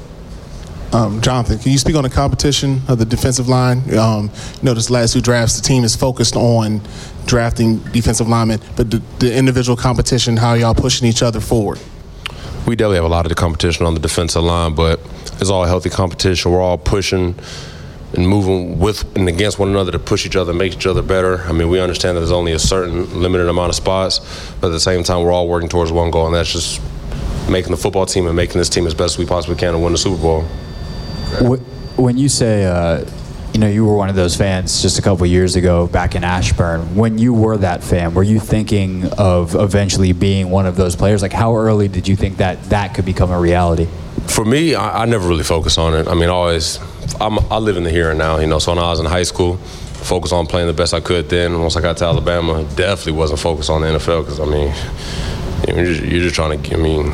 Um, 0.95 1.19
Jonathan, 1.19 1.59
can 1.59 1.73
you 1.73 1.77
speak 1.77 1.97
on 1.97 2.03
the 2.03 2.09
competition 2.09 2.81
of 2.87 2.99
the 2.99 3.03
defensive 3.03 3.49
line? 3.49 3.79
Um, 3.97 4.31
you 4.53 4.63
know, 4.63 4.73
this 4.73 4.89
last 4.89 5.11
two 5.11 5.19
drafts, 5.19 5.57
the 5.57 5.61
team 5.61 5.83
is 5.83 5.93
focused 5.93 6.37
on 6.37 6.79
drafting 7.25 7.79
defensive 7.79 8.29
linemen, 8.29 8.61
but 8.77 8.89
the, 8.89 9.01
the 9.19 9.35
individual 9.35 9.75
competition, 9.75 10.37
how 10.37 10.53
y'all 10.53 10.73
pushing 10.73 11.05
each 11.05 11.21
other 11.21 11.41
forward? 11.41 11.81
We 12.65 12.77
definitely 12.77 12.95
have 12.95 13.03
a 13.03 13.09
lot 13.09 13.25
of 13.25 13.29
the 13.29 13.35
competition 13.35 13.85
on 13.85 13.93
the 13.93 13.99
defensive 13.99 14.41
line, 14.41 14.73
but 14.73 15.01
it's 15.41 15.49
all 15.49 15.65
healthy 15.65 15.89
competition. 15.89 16.53
We're 16.53 16.61
all 16.61 16.77
pushing 16.77 17.35
and 18.13 18.25
moving 18.25 18.79
with 18.79 19.03
and 19.17 19.27
against 19.27 19.59
one 19.59 19.67
another 19.67 19.91
to 19.91 19.99
push 19.99 20.25
each 20.25 20.37
other, 20.37 20.53
make 20.53 20.71
each 20.71 20.87
other 20.87 21.01
better. 21.01 21.41
I 21.41 21.51
mean, 21.51 21.67
we 21.67 21.81
understand 21.81 22.15
that 22.15 22.21
there's 22.21 22.31
only 22.31 22.53
a 22.53 22.59
certain 22.59 23.19
limited 23.19 23.49
amount 23.49 23.67
of 23.67 23.75
spots, 23.75 24.19
but 24.61 24.67
at 24.67 24.71
the 24.71 24.79
same 24.79 25.03
time, 25.03 25.25
we're 25.25 25.33
all 25.33 25.49
working 25.49 25.67
towards 25.67 25.91
one 25.91 26.09
goal, 26.09 26.27
and 26.27 26.35
that's 26.35 26.53
just 26.53 26.81
making 27.49 27.71
the 27.71 27.77
football 27.77 28.05
team 28.05 28.27
and 28.27 28.35
making 28.37 28.59
this 28.59 28.69
team 28.69 28.87
as 28.87 28.93
best 28.93 29.17
we 29.17 29.25
possibly 29.25 29.57
can 29.57 29.73
to 29.73 29.79
win 29.79 29.91
the 29.91 29.97
Super 29.97 30.21
Bowl. 30.21 30.47
When 31.97 32.17
you 32.17 32.29
say, 32.29 32.65
uh, 32.65 33.05
you 33.53 33.59
know, 33.59 33.67
you 33.67 33.85
were 33.85 33.95
one 33.95 34.09
of 34.09 34.15
those 34.15 34.35
fans 34.35 34.81
just 34.81 34.99
a 34.99 35.01
couple 35.01 35.25
years 35.25 35.55
ago 35.55 35.87
back 35.87 36.15
in 36.15 36.25
Ashburn. 36.25 36.95
When 36.95 37.17
you 37.17 37.33
were 37.33 37.55
that 37.57 37.83
fan, 37.83 38.13
were 38.13 38.23
you 38.23 38.37
thinking 38.39 39.05
of 39.17 39.55
eventually 39.55 40.11
being 40.11 40.49
one 40.49 40.65
of 40.65 40.75
those 40.75 40.95
players? 40.95 41.21
Like, 41.21 41.31
how 41.31 41.55
early 41.55 41.87
did 41.87 42.05
you 42.05 42.17
think 42.17 42.37
that 42.37 42.61
that 42.65 42.93
could 42.93 43.05
become 43.05 43.31
a 43.31 43.39
reality? 43.39 43.87
For 44.27 44.43
me, 44.43 44.75
I, 44.75 45.03
I 45.03 45.05
never 45.05 45.25
really 45.27 45.43
focus 45.43 45.77
on 45.77 45.93
it. 45.93 46.07
I 46.07 46.15
mean, 46.15 46.27
always, 46.27 46.79
I'm, 47.21 47.39
I 47.49 47.57
live 47.59 47.77
in 47.77 47.83
the 47.83 47.91
here 47.91 48.09
and 48.09 48.19
now, 48.19 48.39
you 48.39 48.47
know. 48.47 48.59
So 48.59 48.73
when 48.73 48.83
I 48.83 48.89
was 48.89 48.99
in 48.99 49.05
high 49.05 49.23
school, 49.23 49.55
focused 49.55 50.33
on 50.33 50.47
playing 50.47 50.67
the 50.67 50.73
best 50.73 50.93
I 50.93 50.99
could. 50.99 51.29
Then 51.29 51.61
once 51.61 51.77
I 51.77 51.81
got 51.81 51.95
to 51.97 52.05
Alabama, 52.05 52.63
definitely 52.75 53.13
wasn't 53.13 53.39
focused 53.39 53.69
on 53.69 53.81
the 53.81 53.87
NFL 53.87 54.23
because 54.23 54.41
I 54.41 54.45
mean, 54.45 54.73
you're 55.67 55.85
just, 55.85 56.03
you're 56.03 56.21
just 56.21 56.35
trying 56.35 56.61
to. 56.61 56.73
I 56.73 56.77
mean, 56.77 57.13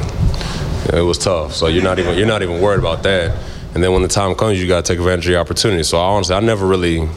it 0.92 1.06
was 1.06 1.20
tough. 1.20 1.54
So 1.54 1.68
you're 1.68 1.84
not 1.84 2.00
even 2.00 2.18
you're 2.18 2.28
not 2.28 2.42
even 2.42 2.62
worried 2.62 2.80
about 2.80 3.04
that. 3.04 3.38
And 3.74 3.84
then 3.84 3.94
when 3.94 4.02
the 4.02 4.08
time 4.08 4.36
comes, 4.36 4.62
you 4.62 4.68
got 4.68 4.86
to 4.86 4.94
take 4.94 5.00
advantage 5.00 5.28
of 5.28 5.32
the 5.32 5.40
opportunity. 5.40 5.84
So 5.84 5.98
I 5.98 6.04
honestly, 6.04 6.36
I 6.36 6.40
never 6.42 6.68
really 6.68 7.08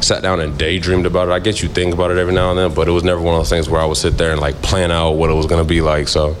sat 0.00 0.22
down 0.22 0.40
and 0.40 0.56
daydreamed 0.56 1.06
about 1.06 1.28
it. 1.28 1.32
I 1.32 1.38
guess 1.40 1.62
you 1.62 1.68
think 1.68 1.94
about 1.94 2.10
it 2.10 2.18
every 2.18 2.32
now 2.32 2.50
and 2.50 2.58
then, 2.58 2.74
but 2.74 2.86
it 2.86 2.92
was 2.92 3.02
never 3.02 3.20
one 3.20 3.34
of 3.34 3.40
those 3.40 3.48
things 3.48 3.68
where 3.68 3.80
I 3.80 3.86
would 3.86 3.96
sit 3.96 4.16
there 4.16 4.30
and 4.30 4.40
like 4.40 4.62
plan 4.62 4.90
out 4.92 5.12
what 5.12 5.30
it 5.30 5.34
was 5.34 5.46
to 5.46 5.64
be 5.64 5.80
like. 5.80 6.08
So 6.08 6.36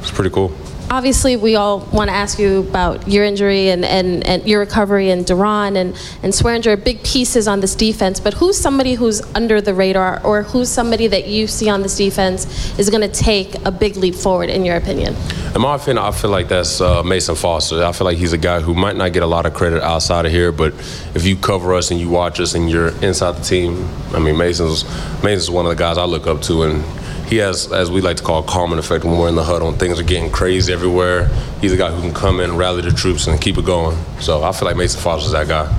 it's 0.00 0.10
pretty 0.10 0.30
cool. 0.30 0.52
Obviously, 0.88 1.36
we 1.36 1.56
all 1.56 1.80
want 1.92 2.10
to 2.10 2.14
ask 2.14 2.38
you 2.38 2.60
about 2.60 3.08
your 3.08 3.24
injury 3.24 3.70
and, 3.70 3.84
and, 3.84 4.24
and 4.24 4.46
your 4.46 4.60
recovery 4.60 5.10
and 5.10 5.26
Da'Ron 5.26 5.76
and, 5.76 5.96
and 6.22 6.32
Swearinger 6.32 6.82
big 6.84 7.02
pieces 7.02 7.48
on 7.48 7.58
this 7.58 7.74
defense. 7.74 8.20
But 8.20 8.34
who's 8.34 8.56
somebody 8.56 8.94
who's 8.94 9.20
under 9.34 9.60
the 9.60 9.74
radar 9.74 10.24
or 10.24 10.44
who's 10.44 10.68
somebody 10.68 11.08
that 11.08 11.26
you 11.26 11.48
see 11.48 11.68
on 11.68 11.82
this 11.82 11.96
defense 11.96 12.78
is 12.78 12.88
going 12.88 13.00
to 13.00 13.08
take 13.08 13.56
a 13.66 13.72
big 13.72 13.96
leap 13.96 14.14
forward, 14.14 14.48
in 14.48 14.64
your 14.64 14.76
opinion? 14.76 15.16
In 15.56 15.62
my 15.62 15.76
opinion, 15.76 16.04
I 16.04 16.10
feel 16.10 16.28
like 16.28 16.48
that's 16.48 16.82
uh, 16.82 17.02
Mason 17.02 17.34
Foster. 17.34 17.82
I 17.82 17.92
feel 17.92 18.04
like 18.04 18.18
he's 18.18 18.34
a 18.34 18.38
guy 18.38 18.60
who 18.60 18.74
might 18.74 18.94
not 18.94 19.14
get 19.14 19.22
a 19.22 19.26
lot 19.26 19.46
of 19.46 19.54
credit 19.54 19.82
outside 19.82 20.26
of 20.26 20.30
here, 20.30 20.52
but 20.52 20.74
if 21.14 21.24
you 21.24 21.34
cover 21.34 21.72
us 21.72 21.90
and 21.90 21.98
you 21.98 22.10
watch 22.10 22.40
us 22.40 22.52
and 22.52 22.68
you're 22.68 22.88
inside 23.02 23.32
the 23.36 23.42
team, 23.42 23.88
I 24.12 24.18
mean, 24.18 24.36
Mason's 24.36 24.84
Mason's 25.22 25.50
one 25.50 25.64
of 25.64 25.70
the 25.70 25.76
guys 25.76 25.96
I 25.96 26.04
look 26.04 26.26
up 26.26 26.42
to, 26.42 26.64
and 26.64 26.84
he 27.26 27.38
has, 27.38 27.72
as 27.72 27.90
we 27.90 28.02
like 28.02 28.18
to 28.18 28.22
call, 28.22 28.44
a 28.44 28.46
calming 28.46 28.78
effect 28.78 29.06
when 29.06 29.16
we're 29.16 29.30
in 29.30 29.34
the 29.34 29.44
huddle 29.44 29.70
and 29.70 29.80
things 29.80 29.98
are 29.98 30.02
getting 30.02 30.30
crazy 30.30 30.74
everywhere. 30.74 31.28
He's 31.62 31.72
a 31.72 31.78
guy 31.78 31.90
who 31.90 32.02
can 32.02 32.12
come 32.12 32.40
in, 32.40 32.54
rally 32.58 32.82
the 32.82 32.90
troops, 32.90 33.26
and 33.26 33.40
keep 33.40 33.56
it 33.56 33.64
going. 33.64 33.96
So 34.20 34.42
I 34.42 34.52
feel 34.52 34.68
like 34.68 34.76
Mason 34.76 35.00
Foster's 35.00 35.32
that 35.32 35.48
guy. 35.48 35.74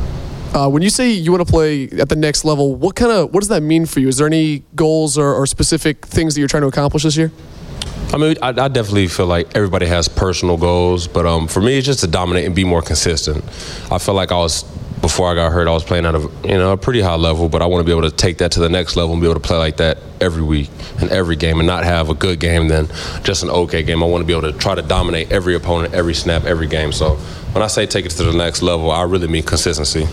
Uh, 0.55 0.67
when 0.67 0.81
you 0.81 0.89
say 0.89 1.11
you 1.11 1.31
want 1.31 1.45
to 1.45 1.53
play 1.53 1.87
at 1.99 2.09
the 2.09 2.15
next 2.15 2.45
level, 2.45 2.73
what 2.73 2.95
kind 2.95 3.11
of 3.11 3.31
what 3.31 3.41
does 3.41 3.49
that 3.49 3.61
mean 3.61 3.85
for 3.85 3.99
you? 3.99 4.07
Is 4.07 4.17
there 4.17 4.25
any 4.25 4.63
goals 4.73 5.19
or, 5.19 5.35
or 5.35 5.45
specific 5.45 6.03
things 6.07 6.33
that 6.33 6.39
you're 6.41 6.47
trying 6.47 6.63
to 6.63 6.67
accomplish 6.67 7.03
this 7.03 7.15
year? 7.15 7.31
I 8.13 8.17
mean, 8.17 8.35
I, 8.41 8.49
I, 8.49 8.67
definitely 8.69 9.07
feel 9.07 9.25
like 9.25 9.53
everybody 9.55 9.85
has 9.85 10.07
personal 10.07 10.55
goals, 10.55 11.07
but 11.07 11.25
um, 11.25 11.47
for 11.47 11.61
me, 11.61 11.77
it's 11.77 11.85
just 11.85 11.99
to 12.01 12.07
dominate 12.07 12.45
and 12.45 12.55
be 12.55 12.63
more 12.63 12.81
consistent. 12.81 13.43
I 13.91 13.97
feel 13.97 14.13
like 14.13 14.31
I 14.31 14.37
was 14.37 14.63
before 15.01 15.29
I 15.31 15.35
got 15.35 15.51
hurt, 15.51 15.67
I 15.67 15.71
was 15.71 15.83
playing 15.83 16.05
at 16.05 16.15
a 16.15 16.19
you 16.43 16.57
know 16.57 16.71
a 16.71 16.77
pretty 16.77 17.01
high 17.01 17.15
level, 17.15 17.49
but 17.49 17.61
I 17.61 17.65
want 17.65 17.81
to 17.81 17.85
be 17.85 17.97
able 17.97 18.09
to 18.09 18.15
take 18.15 18.39
that 18.39 18.53
to 18.53 18.59
the 18.59 18.69
next 18.69 18.95
level 18.95 19.13
and 19.13 19.21
be 19.21 19.27
able 19.27 19.39
to 19.39 19.45
play 19.45 19.57
like 19.57 19.77
that 19.77 19.97
every 20.21 20.41
week 20.41 20.69
and 20.99 21.09
every 21.11 21.35
game, 21.35 21.59
and 21.59 21.67
not 21.67 21.83
have 21.83 22.09
a 22.09 22.13
good 22.13 22.39
game 22.39 22.67
then 22.69 22.87
just 23.23 23.43
an 23.43 23.49
okay 23.49 23.83
game. 23.83 24.01
I 24.01 24.05
want 24.05 24.21
to 24.21 24.25
be 24.25 24.33
able 24.33 24.51
to 24.51 24.57
try 24.57 24.73
to 24.73 24.81
dominate 24.81 25.31
every 25.31 25.55
opponent, 25.55 25.93
every 25.93 26.13
snap, 26.13 26.45
every 26.45 26.67
game. 26.67 26.91
So 26.91 27.15
when 27.51 27.63
I 27.63 27.67
say 27.67 27.85
take 27.85 28.05
it 28.05 28.11
to 28.11 28.23
the 28.23 28.33
next 28.33 28.61
level, 28.61 28.89
I 28.89 29.03
really 29.03 29.27
mean 29.27 29.43
consistency. 29.43 30.07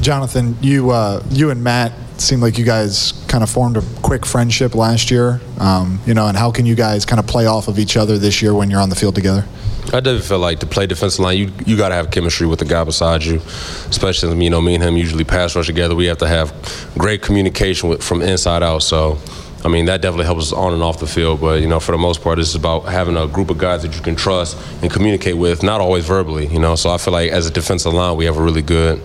Jonathan, 0.00 0.56
you 0.60 0.90
uh, 0.90 1.22
you 1.30 1.50
and 1.50 1.62
Matt 1.62 1.92
seemed 2.20 2.42
like 2.42 2.58
you 2.58 2.64
guys 2.64 3.12
kind 3.28 3.42
of 3.42 3.50
formed 3.50 3.76
a 3.76 3.82
quick 4.02 4.24
friendship 4.24 4.74
last 4.74 5.10
year. 5.10 5.40
Um, 5.58 6.00
you 6.06 6.14
know, 6.14 6.26
and 6.26 6.36
how 6.36 6.50
can 6.50 6.66
you 6.66 6.74
guys 6.74 7.04
kind 7.04 7.18
of 7.18 7.26
play 7.26 7.46
off 7.46 7.68
of 7.68 7.78
each 7.78 7.96
other 7.96 8.18
this 8.18 8.42
year 8.42 8.54
when 8.54 8.70
you're 8.70 8.80
on 8.80 8.90
the 8.90 8.96
field 8.96 9.14
together? 9.14 9.44
I 9.86 10.00
definitely 10.00 10.22
feel 10.22 10.38
like 10.38 10.60
to 10.60 10.66
play 10.66 10.86
defensive 10.86 11.20
line, 11.20 11.36
you 11.36 11.52
you 11.66 11.76
got 11.76 11.90
to 11.90 11.94
have 11.94 12.10
chemistry 12.10 12.46
with 12.46 12.58
the 12.58 12.64
guy 12.64 12.84
beside 12.84 13.22
you, 13.22 13.36
especially 13.36 14.42
you 14.42 14.50
know 14.50 14.60
me 14.60 14.74
and 14.74 14.82
him 14.82 14.96
usually 14.96 15.24
pass 15.24 15.54
rush 15.54 15.66
together. 15.66 15.94
We 15.94 16.06
have 16.06 16.18
to 16.18 16.28
have 16.28 16.52
great 16.96 17.20
communication 17.20 17.90
with, 17.90 18.02
from 18.02 18.22
inside 18.22 18.62
out. 18.62 18.82
So 18.82 19.18
I 19.64 19.68
mean, 19.68 19.86
that 19.86 20.02
definitely 20.02 20.26
helps 20.26 20.42
us 20.42 20.52
on 20.52 20.74
and 20.74 20.82
off 20.82 21.00
the 21.00 21.06
field. 21.06 21.40
But, 21.40 21.62
you 21.62 21.68
know, 21.68 21.80
for 21.80 21.92
the 21.92 21.98
most 21.98 22.22
part, 22.22 22.38
it's 22.38 22.54
about 22.54 22.80
having 22.80 23.16
a 23.16 23.26
group 23.26 23.48
of 23.48 23.56
guys 23.56 23.82
that 23.82 23.96
you 23.96 24.02
can 24.02 24.14
trust 24.14 24.58
and 24.82 24.90
communicate 24.92 25.38
with, 25.38 25.62
not 25.62 25.80
always 25.80 26.04
verbally, 26.04 26.46
you 26.48 26.58
know. 26.58 26.74
So 26.74 26.90
I 26.90 26.98
feel 26.98 27.14
like 27.14 27.30
as 27.30 27.46
a 27.46 27.50
defensive 27.50 27.94
line, 27.94 28.14
we 28.16 28.26
have 28.26 28.36
a 28.36 28.42
really 28.42 28.60
good, 28.60 29.00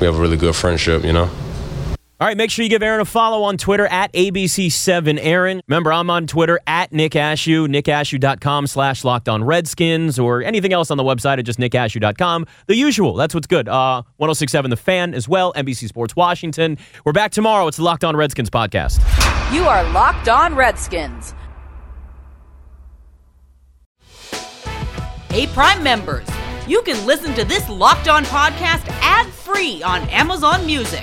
we 0.00 0.06
have 0.06 0.16
a 0.16 0.20
really 0.20 0.36
good 0.36 0.54
friendship, 0.54 1.04
you 1.04 1.12
know. 1.12 1.28
All 2.22 2.28
right, 2.28 2.36
make 2.36 2.52
sure 2.52 2.62
you 2.62 2.68
give 2.68 2.84
Erin 2.84 3.00
a 3.00 3.04
follow 3.04 3.42
on 3.42 3.56
Twitter 3.58 3.84
at 3.88 4.12
ABC7Erin. 4.12 5.60
Remember, 5.66 5.92
I'm 5.92 6.08
on 6.08 6.28
Twitter 6.28 6.60
at 6.68 6.92
Nick 6.92 7.14
Ashooh, 7.14 7.66
nickashooh.com 7.66 8.68
slash 8.68 9.02
locked 9.02 9.28
on 9.28 9.42
Redskins, 9.42 10.20
or 10.20 10.40
anything 10.40 10.72
else 10.72 10.92
on 10.92 10.98
the 10.98 11.02
website 11.02 11.40
at 11.40 11.44
just 11.44 11.58
nickashooh.com. 11.58 12.46
The 12.68 12.76
usual, 12.76 13.14
that's 13.14 13.34
what's 13.34 13.48
good. 13.48 13.68
Uh, 13.68 14.02
1067 14.18 14.70
The 14.70 14.76
Fan 14.76 15.14
as 15.14 15.28
well, 15.28 15.52
NBC 15.54 15.88
Sports 15.88 16.14
Washington. 16.14 16.78
We're 17.04 17.10
back 17.10 17.32
tomorrow. 17.32 17.66
It's 17.66 17.78
the 17.78 17.82
Locked 17.82 18.04
On 18.04 18.14
Redskins 18.14 18.50
podcast. 18.50 19.00
You 19.52 19.64
are 19.64 19.82
Locked 19.90 20.28
On 20.28 20.54
Redskins. 20.54 21.34
Hey, 25.28 25.48
Prime 25.48 25.82
members, 25.82 26.28
you 26.68 26.82
can 26.82 27.04
listen 27.04 27.34
to 27.34 27.44
this 27.44 27.68
Locked 27.68 28.06
On 28.06 28.22
podcast 28.26 28.86
ad 29.02 29.26
free 29.26 29.82
on 29.82 30.02
Amazon 30.10 30.64
Music. 30.64 31.02